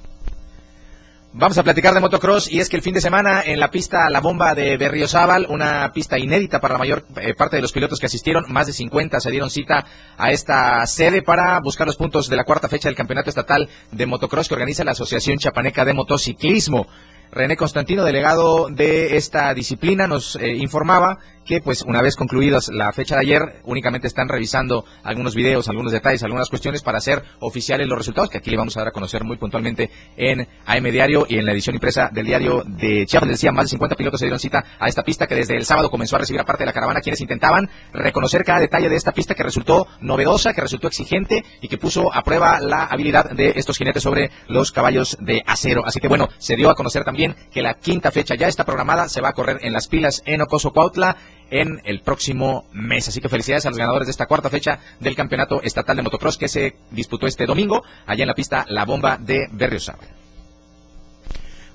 [1.38, 4.10] Vamos a platicar de motocross y es que el fin de semana en la pista
[4.10, 8.00] La Bomba de Berriozábal, una pista inédita para la mayor eh, parte de los pilotos
[8.00, 9.86] que asistieron, más de 50 se dieron cita
[10.18, 14.06] a esta sede para buscar los puntos de la cuarta fecha del Campeonato Estatal de
[14.06, 16.88] Motocross que organiza la Asociación Chapaneca de Motociclismo.
[17.34, 22.92] René Constantino, delegado de esta disciplina, nos eh, informaba que pues una vez concluidas la
[22.92, 27.88] fecha de ayer, únicamente están revisando algunos videos, algunos detalles, algunas cuestiones para hacer oficiales
[27.88, 31.26] los resultados, que aquí le vamos a dar a conocer muy puntualmente en AM Diario
[31.30, 33.30] y en la edición impresa del diario de Chiapas.
[33.30, 35.90] decía, más de 50 pilotos se dieron cita a esta pista que desde el sábado
[35.90, 39.12] comenzó a recibir a parte de la caravana quienes intentaban reconocer cada detalle de esta
[39.12, 43.54] pista que resultó novedosa, que resultó exigente y que puso a prueba la habilidad de
[43.56, 45.84] estos jinetes sobre los caballos de acero.
[45.86, 49.10] Así que bueno, se dio a conocer también que la quinta fecha ya está programada,
[49.10, 51.18] se va a correr en las pilas en Ocoso Cuautla
[51.50, 53.08] en el próximo mes.
[53.08, 56.38] Así que felicidades a los ganadores de esta cuarta fecha del Campeonato Estatal de Motocross
[56.38, 60.08] que se disputó este domingo allá en la pista La Bomba de Berriozábal.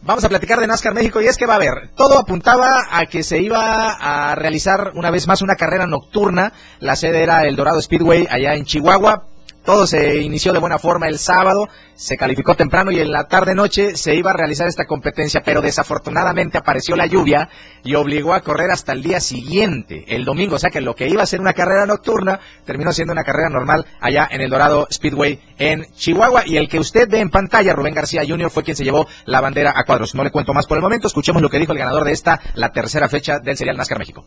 [0.02, 3.04] Vamos a platicar de NASCAR México y es que va a haber, todo apuntaba a
[3.04, 7.54] que se iba a realizar una vez más una carrera nocturna, la sede era el
[7.54, 9.26] Dorado Speedway allá en Chihuahua,
[9.62, 11.68] todo se inició de buena forma el sábado,
[12.00, 16.56] se calificó temprano y en la tarde-noche se iba a realizar esta competencia, pero desafortunadamente
[16.56, 17.50] apareció la lluvia
[17.84, 20.56] y obligó a correr hasta el día siguiente, el domingo.
[20.56, 23.50] O sea que lo que iba a ser una carrera nocturna terminó siendo una carrera
[23.50, 26.44] normal allá en el Dorado Speedway en Chihuahua.
[26.46, 29.42] Y el que usted ve en pantalla, Rubén García Jr., fue quien se llevó la
[29.42, 30.14] bandera a cuadros.
[30.14, 32.40] No le cuento más por el momento, escuchemos lo que dijo el ganador de esta,
[32.54, 34.24] la tercera fecha del Serial NASCAR México.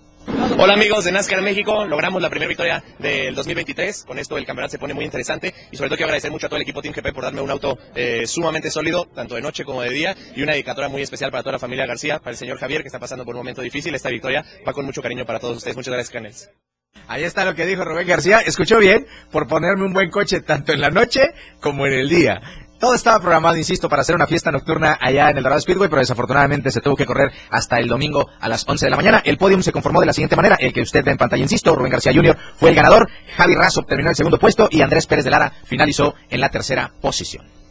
[0.60, 4.04] Hola amigos de NASCAR México, logramos la primera victoria del 2023.
[4.04, 6.50] Con esto el campeonato se pone muy interesante y sobre todo quiero agradecer mucho a
[6.50, 7.63] todo el equipo Team GP por darme un auto
[7.96, 11.44] eh, sumamente sólido, tanto de noche como de día, y una dedicatoria muy especial para
[11.44, 13.94] toda la familia García, para el señor Javier que está pasando por un momento difícil.
[13.96, 15.76] Esta victoria va con mucho cariño para todos ustedes.
[15.76, 16.50] Muchas gracias, Canes.
[17.08, 18.40] Ahí está lo que dijo Rubén García.
[18.40, 22.42] Escuchó bien por ponerme un buen coche tanto en la noche como en el día.
[22.84, 26.02] Todo estaba programado, insisto, para hacer una fiesta nocturna allá en el Dorado Speedway, pero
[26.02, 29.22] desafortunadamente se tuvo que correr hasta el domingo a las 11 de la mañana.
[29.24, 30.58] El podium se conformó de la siguiente manera.
[30.60, 32.38] El que usted ve en pantalla, insisto, Rubén García Jr.
[32.58, 33.10] fue el ganador.
[33.38, 36.92] Javi Razo terminó el segundo puesto y Andrés Pérez de Lara finalizó en la tercera
[37.00, 37.63] posición.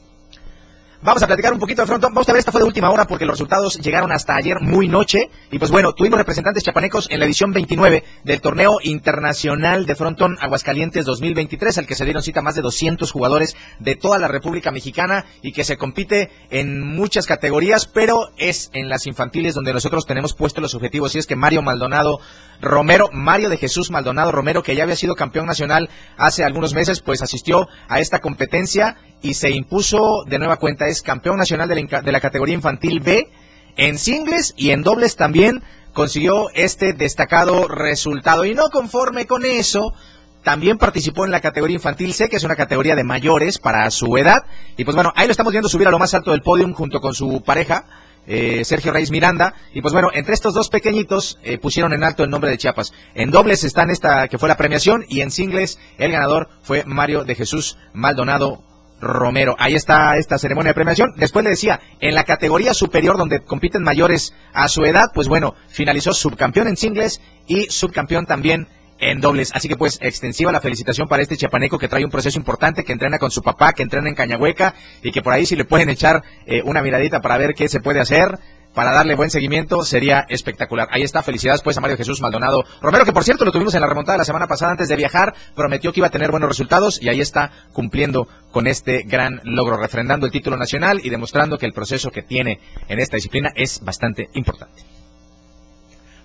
[1.04, 2.14] Vamos a platicar un poquito de frontón.
[2.14, 4.86] Vamos a ver, esta fue de última hora porque los resultados llegaron hasta ayer muy
[4.86, 5.30] noche.
[5.50, 10.38] Y pues bueno, tuvimos representantes chapanecos en la edición 29 del torneo internacional de frontón
[10.40, 14.70] Aguascalientes 2023, al que se dieron cita más de 200 jugadores de toda la República
[14.70, 20.06] Mexicana y que se compite en muchas categorías, pero es en las infantiles donde nosotros
[20.06, 21.16] tenemos puestos los objetivos.
[21.16, 22.20] Y es que Mario Maldonado
[22.60, 27.00] Romero, Mario de Jesús Maldonado Romero, que ya había sido campeón nacional hace algunos meses,
[27.00, 30.86] pues asistió a esta competencia y se impuso de nueva cuenta.
[30.92, 33.30] Es campeón nacional de la, categoría infantil B
[33.78, 35.62] en singles y en dobles también
[35.94, 38.44] consiguió este destacado resultado.
[38.44, 39.94] Y no conforme con eso,
[40.42, 44.18] también participó en la categoría infantil C, que es una categoría de mayores para su
[44.18, 44.44] edad.
[44.76, 47.00] Y pues bueno, ahí lo estamos viendo subir a lo más alto del podium junto
[47.00, 47.86] con su pareja,
[48.26, 49.54] eh, Sergio Reyes Miranda.
[49.72, 52.92] Y pues bueno, entre estos dos pequeñitos eh, pusieron en alto el nombre de Chiapas.
[53.14, 56.84] En dobles está en esta que fue la premiación y en singles el ganador fue
[56.84, 58.62] Mario de Jesús Maldonado
[59.02, 59.56] Romero.
[59.58, 61.12] Ahí está esta ceremonia de premiación.
[61.16, 65.54] Después le decía, en la categoría superior donde compiten mayores a su edad, pues bueno,
[65.68, 68.68] finalizó subcampeón en singles y subcampeón también
[69.00, 69.50] en dobles.
[69.52, 72.92] Así que pues extensiva la felicitación para este chapaneco que trae un proceso importante, que
[72.92, 75.90] entrena con su papá, que entrena en Cañahueca y que por ahí si le pueden
[75.90, 78.38] echar eh, una miradita para ver qué se puede hacer
[78.74, 80.88] para darle buen seguimiento sería espectacular.
[80.90, 83.80] Ahí está, felicidades pues a Mario Jesús Maldonado Romero, que por cierto lo tuvimos en
[83.80, 87.00] la remontada la semana pasada antes de viajar, prometió que iba a tener buenos resultados
[87.00, 91.66] y ahí está cumpliendo con este gran logro, refrendando el título nacional y demostrando que
[91.66, 94.91] el proceso que tiene en esta disciplina es bastante importante.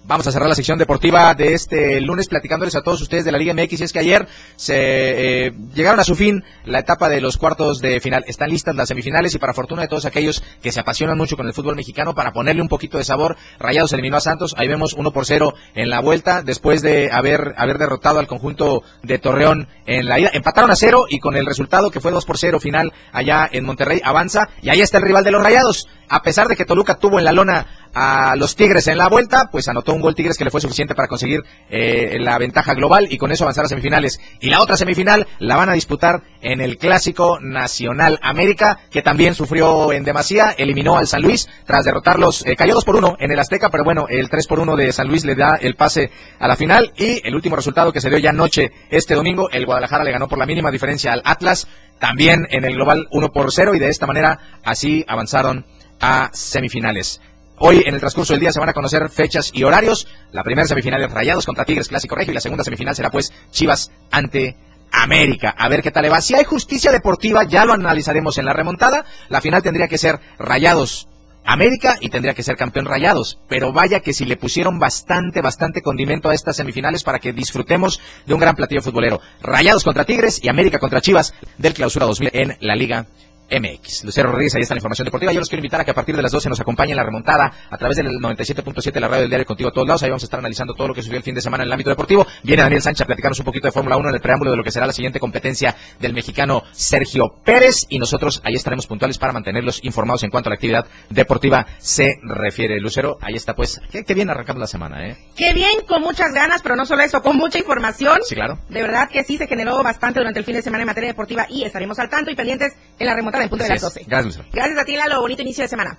[0.08, 3.38] Vamos a cerrar la sección deportiva de este lunes platicándoles a todos ustedes de la
[3.38, 3.82] Liga MX.
[3.82, 7.82] Y es que ayer se eh, llegaron a su fin la etapa de los cuartos
[7.82, 8.24] de final.
[8.26, 11.46] Están listas las semifinales y para fortuna de todos aquellos que se apasionan mucho con
[11.46, 14.56] el fútbol mexicano, para ponerle un poquito de sabor, Rayados eliminó a Santos.
[14.58, 18.84] Ahí vemos 1 por 0 en la vuelta después de haber, haber derrotado al conjunto
[19.04, 20.30] de Torreón en la ida.
[20.32, 23.66] Empataron a cero y con el resultado que fue 2 por 0 final allá en
[23.66, 24.48] Monterrey avanza.
[24.62, 25.86] Y ahí está el rival de los Rayados.
[26.10, 29.50] A pesar de que Toluca tuvo en la lona a los Tigres en la vuelta,
[29.52, 33.08] pues anotó un gol Tigres que le fue suficiente para conseguir eh, la ventaja global
[33.10, 34.20] y con eso avanzar a semifinales.
[34.40, 39.34] Y la otra semifinal la van a disputar en el Clásico Nacional América, que también
[39.34, 43.32] sufrió en demasía, eliminó al San Luis tras derrotarlos, eh, cayó 2 por 1 en
[43.32, 46.12] el Azteca, pero bueno, el 3 por 1 de San Luis le da el pase
[46.40, 49.66] a la final y el último resultado que se dio ya anoche este domingo, el
[49.66, 51.68] Guadalajara le ganó por la mínima diferencia al Atlas,
[52.00, 55.66] también en el global 1 por 0 y de esta manera así avanzaron
[56.00, 57.22] a semifinales.
[57.60, 60.08] Hoy, en el transcurso del día, se van a conocer fechas y horarios.
[60.32, 63.34] La primera semifinal es Rayados contra Tigres Clásico Regio y la segunda semifinal será, pues,
[63.52, 64.56] Chivas ante
[64.92, 65.56] América.
[65.58, 66.22] A ver qué tal le va.
[66.22, 69.06] Si hay justicia deportiva, ya lo analizaremos en la remontada.
[69.30, 71.08] La final tendría que ser Rayados
[71.48, 73.40] América y tendría que ser campeón Rayados.
[73.48, 78.02] Pero vaya que si le pusieron bastante, bastante condimento a estas semifinales para que disfrutemos
[78.26, 79.22] de un gran platillo futbolero.
[79.42, 83.08] Rayados contra Tigres y América contra Chivas del Clausura 2000 en la Liga
[83.50, 84.04] MX.
[84.04, 85.32] Lucero Rodríguez, ahí está la información deportiva.
[85.32, 87.04] Yo los quiero invitar a que a partir de las 12 nos acompañen en la
[87.04, 90.04] remontada a través del 97.7 de la radio del diario contigo a todos lados.
[90.04, 91.74] Ahí vamos a estar analizando todo lo que sucedió el fin de semana en el
[91.74, 92.26] ámbito deportivo.
[92.44, 94.64] Viene Daniel Sánchez a platicarnos un poquito de Fórmula 1 en el preámbulo de lo
[94.64, 97.86] que será la siguiente competencia del mexicano Sergio Pérez.
[97.90, 102.20] Y nosotros ahí estaremos puntuales para mantenerlos informados en cuanto a la actividad deportiva se
[102.24, 102.80] refiere.
[102.80, 103.80] Lucero, ahí está pues.
[103.92, 105.18] Qué, qué bien arrancamos la semana, ¿eh?
[105.36, 108.20] Qué bien, con muchas ganas, pero no solo eso, con mucha información.
[108.24, 108.60] Sí, claro.
[108.70, 111.46] De verdad que sí se generó bastante durante el fin de semana en materia deportiva
[111.50, 114.04] y estaremos al tanto y pendientes en la remontada en punto de las 12.
[114.08, 115.22] Gracias, Gracias a ti, Lalo.
[115.22, 115.98] Bonito inicio de semana.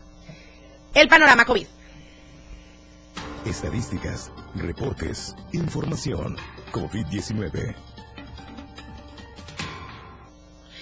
[0.94, 1.66] El panorama COVID.
[3.44, 6.36] Estadísticas, reportes, información.
[6.72, 7.74] COVID-19.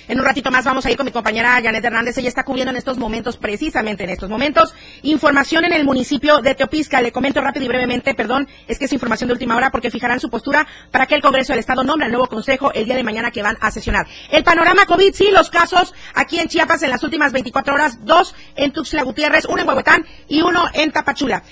[0.09, 2.17] En un ratito más vamos a ir con mi compañera Janet Hernández.
[2.19, 6.55] Ella está cubriendo en estos momentos, precisamente en estos momentos, información en el municipio de
[6.55, 7.01] Teopisca.
[7.01, 10.21] Le comento rápido y brevemente, perdón, es que es información de última hora porque fijarán
[10.21, 13.03] su postura para que el Congreso del Estado nombre al nuevo Consejo el día de
[13.03, 14.07] mañana que van a sesionar.
[14.31, 18.35] El panorama COVID, sí, los casos aquí en Chiapas en las últimas 24 horas, dos
[18.55, 21.43] en Tuxtla Gutiérrez, uno en Huehuetán y uno en Tapachula.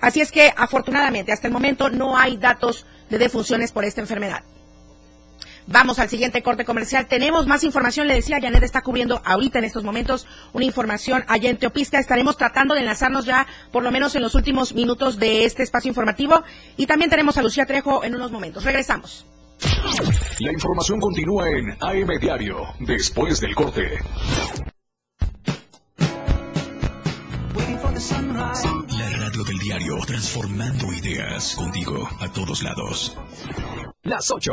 [0.00, 4.44] Así es que, afortunadamente, hasta el momento no hay datos de defunciones por esta enfermedad.
[5.66, 7.06] Vamos al siguiente corte comercial.
[7.06, 8.06] Tenemos más información.
[8.06, 11.98] Le decía, Janet está cubriendo ahorita en estos momentos una información allá en Teopisca.
[11.98, 15.88] Estaremos tratando de enlazarnos ya, por lo menos en los últimos minutos de este espacio
[15.88, 16.42] informativo.
[16.76, 18.64] Y también tenemos a Lucía Trejo en unos momentos.
[18.64, 19.26] Regresamos.
[20.40, 23.98] La información continúa en AM Diario, después del corte.
[28.90, 33.16] La radio del diario, transformando ideas contigo a todos lados.
[34.02, 34.52] Las 8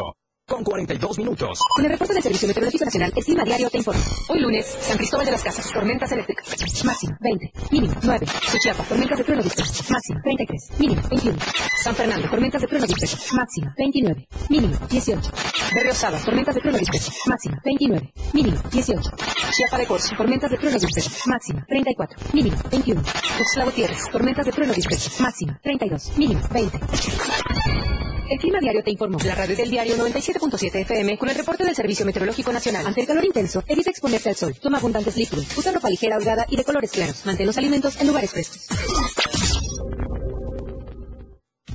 [0.51, 1.59] con 42 minutos.
[1.73, 4.01] Con el reporte del Servicio Meteorológico Nacional, el clima diario te informa.
[4.27, 6.83] Hoy lunes, San Cristóbal de las Casas, tormentas eléctricas.
[6.83, 8.25] Máxima 20, mínimo 9.
[8.51, 9.83] Suchiapa, tormentas de trueno disperso.
[9.89, 11.37] Máxima 33, mínimo 21.
[11.81, 13.17] San Fernando, tormentas de trueno disperso.
[13.35, 15.31] Máxima 29, mínimo 18.
[15.73, 17.11] Berriosada, tormentas de trueno disperso.
[17.27, 19.09] Máxima 29, mínimo 18.
[19.51, 21.11] Chiapa de Corzo, tormentas de trueno disperso.
[21.27, 23.01] Máxima 34, mínimo 21.
[23.37, 25.23] Tuxtla Gutiérrez, tormentas de trueno disperso.
[25.23, 28.00] Máxima 32, mínimo 20.
[28.31, 29.19] El Clima Diario te informó.
[29.25, 32.87] La radio del diario 97.7 FM con el reporte del Servicio Meteorológico Nacional.
[32.87, 34.55] Ante el calor intenso, evita exponerte al sol.
[34.55, 35.57] Toma abundantes líquidos.
[35.57, 37.25] Usa ropa ligera, holgada y de colores claros.
[37.25, 38.67] Mantén los alimentos en lugares frescos.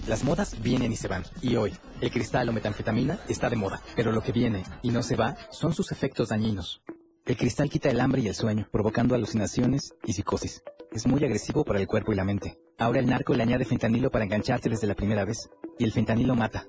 [0.08, 1.24] Las modas vienen y se van.
[1.42, 3.82] Y hoy, el cristal o metanfetamina está de moda.
[3.94, 6.80] Pero lo que viene y no se va son sus efectos dañinos.
[7.26, 10.62] El cristal quita el hambre y el sueño, provocando alucinaciones y psicosis.
[10.92, 12.56] Es muy agresivo para el cuerpo y la mente.
[12.78, 15.50] Ahora el narco le añade fentanilo para engancharte desde la primera vez.
[15.76, 16.66] Y el fentanilo mata.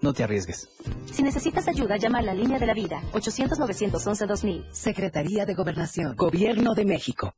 [0.00, 0.68] No te arriesgues.
[1.10, 3.02] Si necesitas ayuda, llama a la línea de la vida.
[3.14, 4.66] 800-911-2000.
[4.70, 6.14] Secretaría de Gobernación.
[6.14, 7.34] Gobierno de México.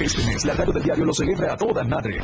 [0.00, 2.20] Este mes, la radio del diario lo celebra a toda madre.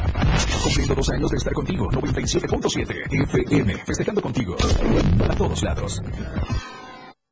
[0.62, 4.56] Cumpliendo dos años de estar contigo, 97.7 FM, festejando contigo.
[5.28, 6.00] A todos lados.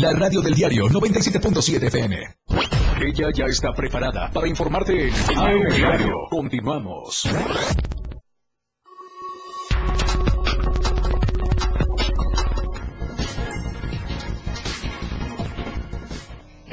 [0.00, 2.16] La radio del diario 97.7 FM.
[3.00, 6.14] Ella ya está preparada para informarte en AM Diario.
[6.30, 7.28] Continuamos.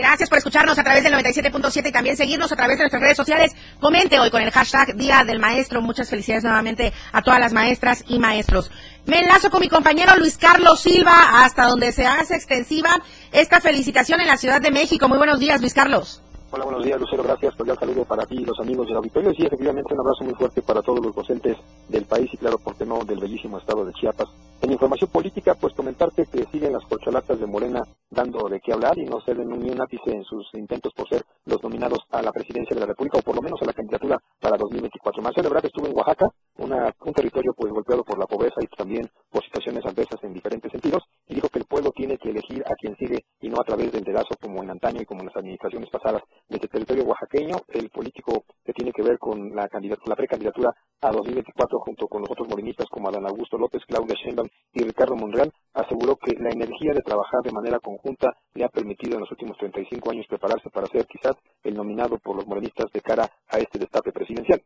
[0.05, 3.17] Gracias por escucharnos a través del 97.7 y también seguirnos a través de nuestras redes
[3.17, 3.53] sociales.
[3.79, 5.81] Comente hoy con el hashtag Día del Maestro.
[5.81, 8.69] Muchas felicidades nuevamente a todas las maestras y maestros.
[9.07, 13.01] Me enlazo con mi compañero Luis Carlos Silva hasta donde se hace extensiva
[13.31, 15.09] esta felicitación en la Ciudad de México.
[15.09, 16.21] Muy buenos días, Luis Carlos.
[16.51, 17.23] Hola, buenos días, Lucero.
[17.23, 17.59] Gracias.
[17.59, 19.33] Un saludo para ti y los amigos del auditorio.
[19.33, 21.57] Sí, efectivamente, un abrazo muy fuerte para todos los docentes
[21.89, 24.29] del país y, claro, ¿por qué no?, del bellísimo estado de Chiapas.
[24.61, 28.97] En información política, pues comentarte que siguen las corcholatas de Morena dando de qué hablar
[28.97, 32.31] y no ceden ni un ápice en sus intentos por ser los nominados a la
[32.31, 35.21] presidencia de la República o por lo menos a la candidatura para 2024.
[35.21, 39.09] Marcelo Ebrard estuvo en Oaxaca, una, un territorio pues golpeado por la pobreza y también
[39.29, 42.75] por situaciones adversas en diferentes sentidos, y dijo que el pueblo tiene que elegir a
[42.75, 45.37] quien sigue y no a través del dedazo como en antaño y como en las
[45.37, 46.21] administraciones pasadas.
[46.47, 49.67] Desde el territorio oaxaqueño, el político que tiene que ver con la,
[50.05, 50.71] la precandidatura
[51.01, 55.15] a 2024 junto con los otros morenistas como Adán Augusto López, Claudia Sheinbaum y Ricardo
[55.15, 59.31] Monreal, aseguró que la energía de trabajar de manera conjunta le ha permitido en los
[59.31, 63.57] últimos 35 años prepararse para ser quizás el nominado por los morenistas de cara a
[63.57, 64.61] este destape presidencial.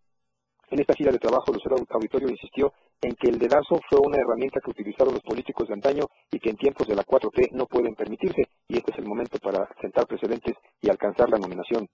[0.72, 2.72] En esta gira de trabajo, Lucero Auditorio insistió
[3.02, 6.50] en que el dedazo fue una herramienta que utilizaron los políticos de antaño y que
[6.50, 10.06] en tiempos de la 4T no pueden permitirse, y este es el momento para sentar
[10.06, 11.88] precedentes y alcanzar la nominación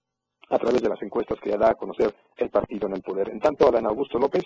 [0.48, 3.30] a través de las encuestas que ya da a conocer el partido en el poder.
[3.30, 4.44] En tanto, Adán Augusto López,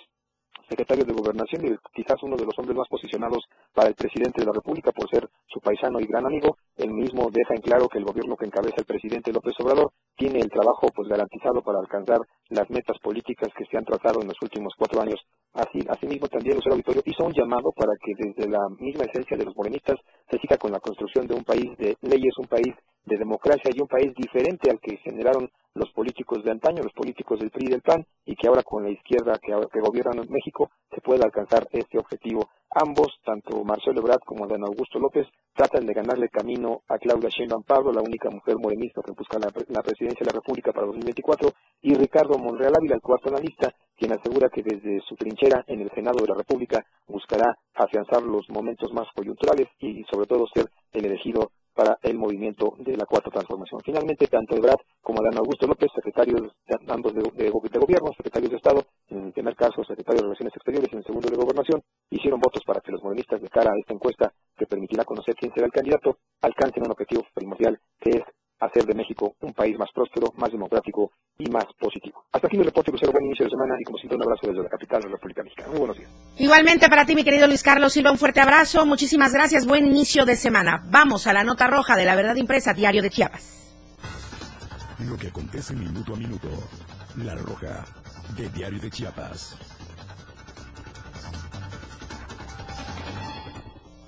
[0.69, 3.43] secretario de Gobernación y quizás uno de los hombres más posicionados
[3.73, 7.29] para el presidente de la República por ser su paisano y gran amigo, él mismo
[7.31, 9.91] deja en claro que el gobierno que encabeza el presidente López Obrador
[10.21, 12.19] tiene el trabajo pues garantizado para alcanzar
[12.49, 15.19] las metas políticas que se han tratado en los últimos cuatro años.
[15.53, 19.45] Así, asimismo, también Lucero Auditorio hizo un llamado para que desde la misma esencia de
[19.45, 19.97] los morenistas
[20.29, 22.69] se siga con la construcción de un país de leyes, un país
[23.03, 27.39] de democracia y un país diferente al que generaron los políticos de antaño, los políticos
[27.39, 30.31] del PRI y del PAN, y que ahora con la izquierda que, que gobierna en
[30.31, 32.49] México se pueda alcanzar este objetivo.
[32.69, 37.63] Ambos, tanto Marcelo Ebrard como Dan Augusto López, tratan de ganarle camino a Claudia Sheinbaum
[37.63, 41.51] Pablo, la única mujer morenista que busca la, la presidencia de la República para 2024,
[41.81, 45.91] y Ricardo Monreal Ávila, el cuarto analista, quien asegura que desde su trinchera en el
[45.91, 51.05] Senado de la República buscará afianzar los momentos más coyunturales y sobre todo ser el
[51.05, 53.81] elegido para el movimiento de la cuarta transformación.
[53.83, 54.79] Finalmente, tanto Ebrard
[55.11, 59.55] como Adán Augusto López, secretarios de, de, de, gobierno, secretarios de Estado, en el primer
[59.57, 62.93] caso secretario de Relaciones Exteriores y en el segundo de Gobernación, hicieron votos para que
[62.93, 66.83] los morenistas de cara a esta encuesta que permitirá conocer quién será el candidato, alcancen
[66.83, 68.23] un objetivo primordial que es
[68.61, 72.23] hacer de México un país más próspero, más democrático y más positivo.
[72.31, 73.11] Hasta aquí mi reporte, Lucero.
[73.11, 75.43] Buen inicio de semana y como siempre un abrazo desde la capital de la República
[75.43, 75.69] Mexicana.
[75.71, 76.09] Muy buenos días.
[76.37, 78.85] Igualmente para ti, mi querido Luis Carlos Silva, un fuerte abrazo.
[78.85, 79.65] Muchísimas gracias.
[79.65, 80.83] Buen inicio de semana.
[80.89, 83.61] Vamos a la nota roja de la verdad impresa, Diario de Chiapas.
[85.07, 86.47] Lo que acontece minuto a minuto.
[87.17, 87.85] La roja
[88.37, 89.55] de Diario de Chiapas.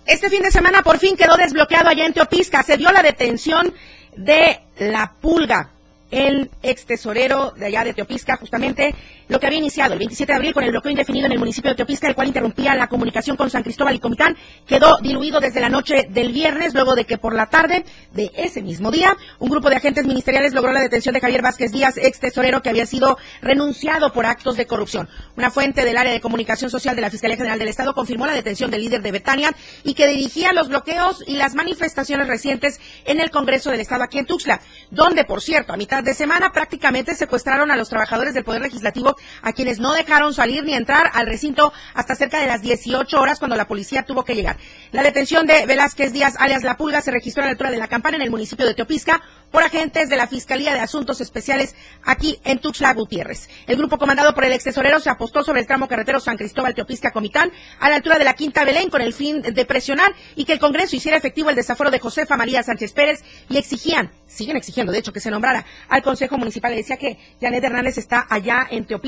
[0.05, 2.61] Este fin de semana por fin quedó desbloqueado allá en Teopisca.
[2.63, 3.73] Se dio la detención
[4.15, 5.71] de la pulga
[6.13, 8.93] el ex tesorero de allá de Teopisca, justamente
[9.27, 11.71] lo que había iniciado el 27 de abril con el bloqueo indefinido en el municipio
[11.71, 14.35] de Teopisca, el cual interrumpía la comunicación con San Cristóbal y Comitán,
[14.67, 18.61] quedó diluido desde la noche del viernes, luego de que por la tarde de ese
[18.61, 22.19] mismo día, un grupo de agentes ministeriales logró la detención de Javier Vázquez Díaz, ex
[22.19, 25.09] tesorero que había sido renunciado por actos de corrupción.
[25.35, 28.33] Una fuente del área de comunicación social de la Fiscalía General del Estado confirmó la
[28.33, 29.53] detención del líder de Betania
[29.83, 34.19] y que dirigía los bloqueos y las manifestaciones recientes en el Congreso del Estado aquí
[34.19, 34.61] en Tuxtla,
[34.91, 39.12] donde, por cierto, a mitad de semana prácticamente secuestraron a los trabajadores del Poder Legislativo,
[39.41, 43.39] a quienes no dejaron salir ni entrar al recinto hasta cerca de las 18 horas
[43.39, 44.57] cuando la policía tuvo que llegar.
[44.91, 47.87] La detención de Velázquez Díaz, alias La Pulga, se registró a la altura de la
[47.87, 52.39] campana en el municipio de Teopisca por agentes de la Fiscalía de Asuntos Especiales aquí
[52.43, 53.49] en Tuxtla Gutiérrez.
[53.67, 56.73] El grupo comandado por el ex tesorero se apostó sobre el tramo carretero San Cristóbal
[56.73, 60.45] Teopisca Comitán a la altura de la Quinta Belén con el fin de presionar y
[60.45, 64.57] que el Congreso hiciera efectivo el desaforo de Josefa María Sánchez Pérez y exigían, siguen
[64.57, 66.71] exigiendo de hecho que se nombrara al Consejo Municipal.
[66.71, 69.02] Le decía que Janet Hernández está allá en Teopisca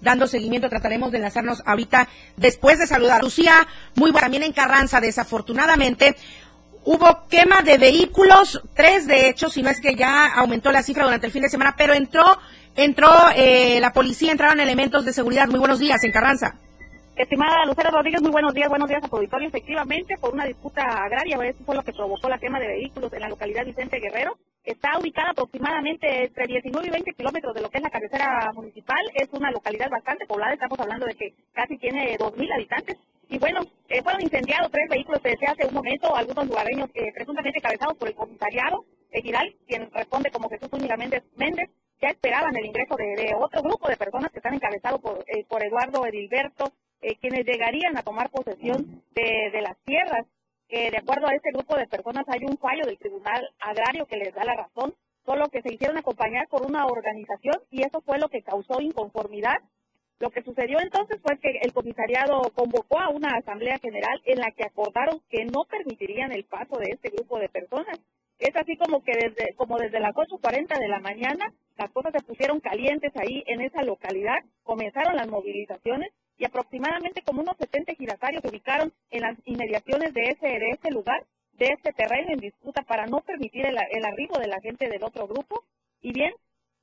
[0.00, 0.68] dando seguimiento.
[0.68, 3.22] Trataremos de enlazarnos ahorita después de saludar.
[3.22, 4.26] Lucía, muy buena.
[4.26, 6.14] También en Carranza, desafortunadamente,
[6.82, 11.04] Hubo quema de vehículos, tres de hecho, si no es que ya aumentó la cifra
[11.04, 12.38] durante el fin de semana, pero entró,
[12.74, 15.46] entró eh, la policía, entraron elementos de seguridad.
[15.46, 16.54] Muy buenos días en Carranza.
[17.16, 19.48] Estimada Lucero Rodríguez, muy buenos días, buenos días a tu auditorio.
[19.48, 23.20] Efectivamente, por una disputa agraria, eso fue lo que provocó la quema de vehículos en
[23.20, 24.38] la localidad Vicente Guerrero.
[24.64, 29.00] Está ubicada aproximadamente entre 19 y 20 kilómetros de lo que es la cabecera municipal.
[29.14, 32.98] Es una localidad bastante poblada, estamos hablando de que casi tiene 2.000 habitantes.
[33.28, 37.60] Y bueno, eh, fueron incendiados tres vehículos desde hace un momento, algunos lugareños eh, presuntamente
[37.60, 41.24] cabezados por el comisariado Egiral, quien responde como Jesús Úñiga Méndez,
[42.00, 46.06] ya esperaban el ingreso de, otro grupo de personas que están encabezados por, eh, Eduardo
[46.06, 50.26] Edilberto eh, quienes llegarían a tomar posesión de, las tierras.
[50.70, 54.16] Que de acuerdo a este grupo de personas hay un fallo del Tribunal Agrario que
[54.16, 54.94] les da la razón,
[55.26, 59.58] solo que se hicieron acompañar por una organización y eso fue lo que causó inconformidad.
[60.20, 64.52] Lo que sucedió entonces fue que el comisariado convocó a una asamblea general en la
[64.52, 67.98] que acordaron que no permitirían el paso de este grupo de personas.
[68.38, 72.22] Es así como que desde, como desde las 8.40 de la mañana las cosas se
[72.22, 78.40] pusieron calientes ahí en esa localidad, comenzaron las movilizaciones y aproximadamente como unos 70 giratarios
[78.40, 81.22] se ubicaron en las inmediaciones de ese, de ese lugar,
[81.52, 85.28] de este terreno en disputa para no permitir el, arribo de la gente del otro
[85.28, 85.64] grupo.
[86.00, 86.32] Y bien,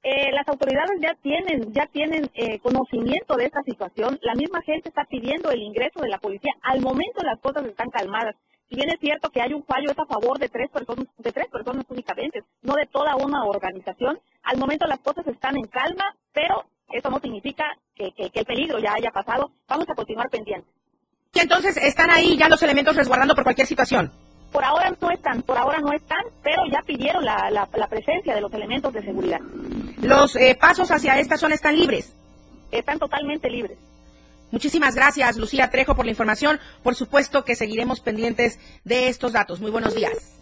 [0.04, 4.20] eh, las autoridades ya tienen, ya tienen eh, conocimiento de esta situación.
[4.22, 6.54] La misma gente está pidiendo el ingreso de la policía.
[6.62, 8.36] Al momento las cosas están calmadas.
[8.70, 11.32] Si bien es cierto que hay un fallo es a favor de tres personas, de
[11.32, 14.20] tres personas únicamente, no de toda una organización.
[14.44, 17.66] Al momento las cosas están en calma, pero eso no significa
[17.96, 19.52] que, el peligro ya haya pasado.
[19.68, 20.72] Vamos a continuar pendientes.
[21.34, 24.12] Y entonces están ahí ya los elementos resguardando por cualquier situación.
[24.52, 28.54] Por ahora no están, por ahora no están, pero ya pidieron la, presencia de los
[28.54, 29.42] elementos de seguridad.
[30.02, 32.14] ¿Los eh, pasos hacia esta zona están libres?
[32.72, 33.78] Están totalmente libres.
[34.52, 36.60] Muchísimas gracias, Lucía Trejo, por la información.
[36.82, 39.60] Por supuesto que seguiremos pendientes de estos datos.
[39.60, 40.38] Muy buenos días.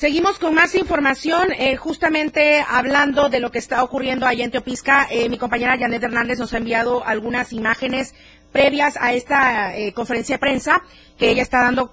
[0.00, 5.06] Seguimos con más información, eh, justamente hablando de lo que está ocurriendo allá en Teopisca.
[5.10, 8.14] Eh, mi compañera Janet Hernández nos ha enviado algunas imágenes
[8.50, 10.82] previas a esta eh, conferencia de prensa
[11.18, 11.92] que ella está dando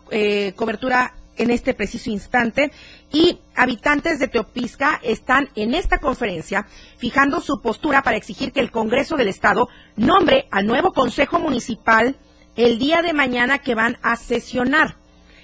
[0.55, 2.71] cobertura en este preciso instante.
[3.11, 6.65] Y habitantes de Teopisca están en esta conferencia
[6.97, 12.15] fijando su postura para exigir que el Congreso del Estado nombre al nuevo Consejo Municipal
[12.55, 14.95] el día de mañana que van a sesionar.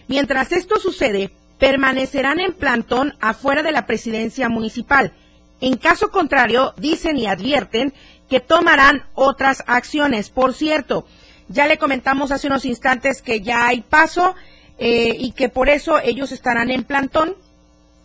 [0.08, 5.14] Mientras esto sucede, permanecerán en plantón afuera de la presidencia municipal.
[5.62, 7.94] En caso contrario, dicen y advierten
[8.30, 10.30] que tomarán otras acciones.
[10.30, 11.06] Por cierto,
[11.48, 14.36] ya le comentamos hace unos instantes que ya hay paso
[14.78, 17.36] eh, y que por eso ellos estarán en plantón.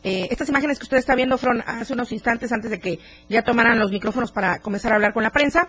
[0.05, 3.43] Eh, estas imágenes que usted está viendo fueron hace unos instantes antes de que ya
[3.43, 5.69] tomaran los micrófonos para comenzar a hablar con la prensa.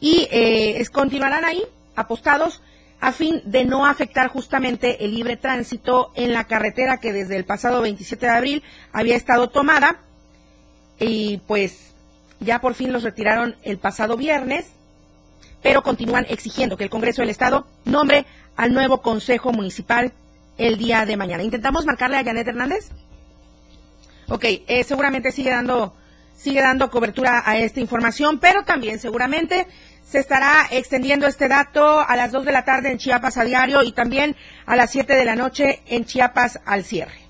[0.00, 1.62] Y eh, continuarán ahí,
[1.94, 2.62] apostados,
[3.02, 7.44] a fin de no afectar justamente el libre tránsito en la carretera que desde el
[7.44, 10.02] pasado 27 de abril había estado tomada
[11.00, 11.94] y pues
[12.38, 14.66] ya por fin los retiraron el pasado viernes,
[15.64, 18.24] pero continúan exigiendo que el Congreso del Estado nombre
[18.54, 20.12] al nuevo Consejo Municipal
[20.56, 21.42] el día de mañana.
[21.42, 22.90] ¿Intentamos marcarle a Janet Hernández?
[24.28, 25.92] Ok, eh, seguramente sigue dando,
[26.36, 29.66] sigue dando cobertura a esta información, pero también seguramente
[30.12, 33.82] se estará extendiendo este dato a las 2 de la tarde en Chiapas a diario
[33.82, 34.36] y también
[34.66, 37.22] a las 7 de la noche en Chiapas al cierre.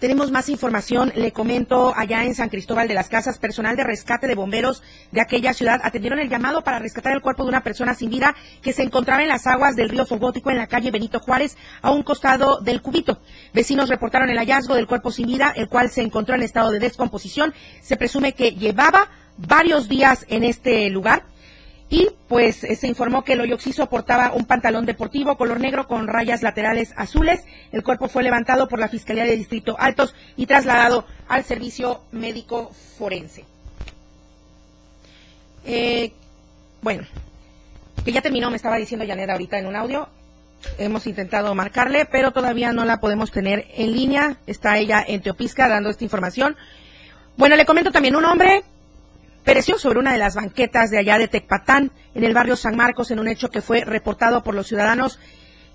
[0.00, 4.26] Tenemos más información, le comento allá en San Cristóbal de las Casas, personal de rescate
[4.26, 4.82] de bomberos
[5.12, 8.34] de aquella ciudad atendieron el llamado para rescatar el cuerpo de una persona sin vida
[8.60, 11.92] que se encontraba en las aguas del río Fogótico en la calle Benito Juárez a
[11.92, 13.20] un costado del cubito.
[13.52, 16.80] Vecinos reportaron el hallazgo del cuerpo sin vida, el cual se encontró en estado de
[16.80, 17.54] descomposición.
[17.80, 21.24] Se presume que llevaba varios días en este lugar
[21.90, 25.86] y pues eh, se informó que el hoyo oxiso portaba un pantalón deportivo color negro
[25.86, 27.44] con rayas laterales azules.
[27.72, 32.72] El cuerpo fue levantado por la Fiscalía de Distrito Altos y trasladado al servicio médico
[32.98, 33.44] forense.
[35.66, 36.12] Eh,
[36.82, 37.04] bueno,
[38.04, 40.08] que ya terminó, me estaba diciendo Janet ahorita en un audio.
[40.78, 44.38] Hemos intentado marcarle, pero todavía no la podemos tener en línea.
[44.46, 46.56] Está ella en Teopisca dando esta información.
[47.36, 48.64] Bueno, le comento también un hombre
[49.44, 53.10] pereció sobre una de las banquetas de allá de Tecpatán, en el barrio San Marcos,
[53.10, 55.18] en un hecho que fue reportado por los ciudadanos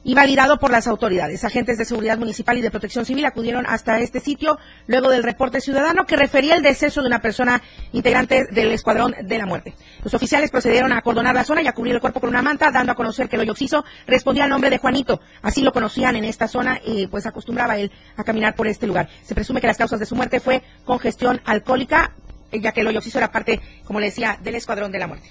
[0.04, 1.44] y validado por las autoridades.
[1.44, 4.58] Agentes de seguridad municipal y de protección civil acudieron hasta este sitio
[4.88, 7.62] luego del reporte ciudadano que refería el deceso de una persona
[7.92, 9.76] integrante del escuadrón de la muerte.
[10.04, 12.72] Los oficiales procedieron a acordonar la zona y a cubrir el cuerpo con una manta,
[12.72, 15.20] dando a conocer que el hoyo oxiso respondía al nombre de Juanito.
[15.42, 19.10] Así lo conocían en esta zona y pues acostumbraba él a caminar por este lugar.
[19.24, 22.16] Se presume que las causas de su muerte fue congestión alcohólica,
[22.52, 25.30] ya que el hoyo oxiso era parte, como le decía, del escuadrón de la muerte.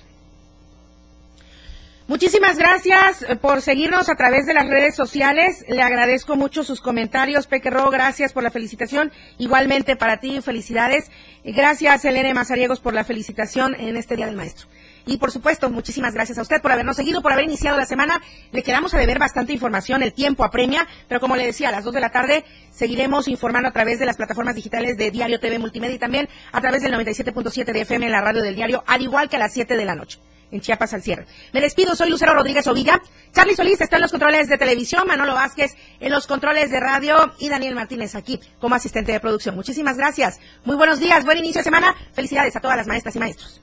[2.09, 5.63] Muchísimas gracias eh, por seguirnos a través de las redes sociales.
[5.69, 7.91] Le agradezco mucho sus comentarios, Pequerro.
[7.91, 9.13] Gracias por la felicitación.
[9.37, 11.11] Igualmente para ti, felicidades.
[11.45, 14.69] Gracias, Elena Mazariegos, por la felicitación en este Día del Maestro.
[15.09, 18.21] Y por supuesto, muchísimas gracias a usted por habernos seguido, por haber iniciado la semana.
[18.53, 21.85] Le quedamos a deber bastante información, el tiempo apremia, pero como le decía, a las
[21.85, 25.59] 2 de la tarde seguiremos informando a través de las plataformas digitales de Diario TV
[25.59, 29.01] Multimedia y también a través del 97.7 de FM en la radio del diario, al
[29.01, 30.19] igual que a las 7 de la noche
[30.51, 31.27] en Chiapas al cierre.
[31.53, 33.01] Me despido, soy Lucero Rodríguez Ovilla.
[33.33, 37.33] Charlie Solís está en los controles de televisión, Manolo Vázquez en los controles de radio
[37.39, 39.55] y Daniel Martínez aquí como asistente de producción.
[39.55, 40.39] Muchísimas gracias.
[40.65, 41.95] Muy buenos días, buen inicio de semana.
[42.13, 43.63] Felicidades a todas las maestras y maestros.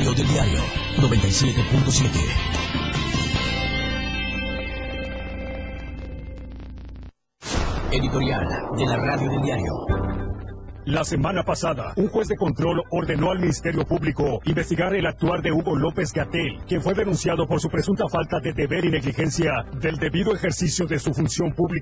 [0.00, 0.60] Radio del diario
[0.96, 2.08] 97.7.
[7.92, 8.48] Editorial
[8.78, 10.00] de la radio del diario.
[10.86, 15.52] La semana pasada, un juez de control ordenó al Ministerio Público investigar el actuar de
[15.52, 19.98] Hugo López Gatel, quien fue denunciado por su presunta falta de deber y negligencia del
[19.98, 21.78] debido ejercicio de su función pública.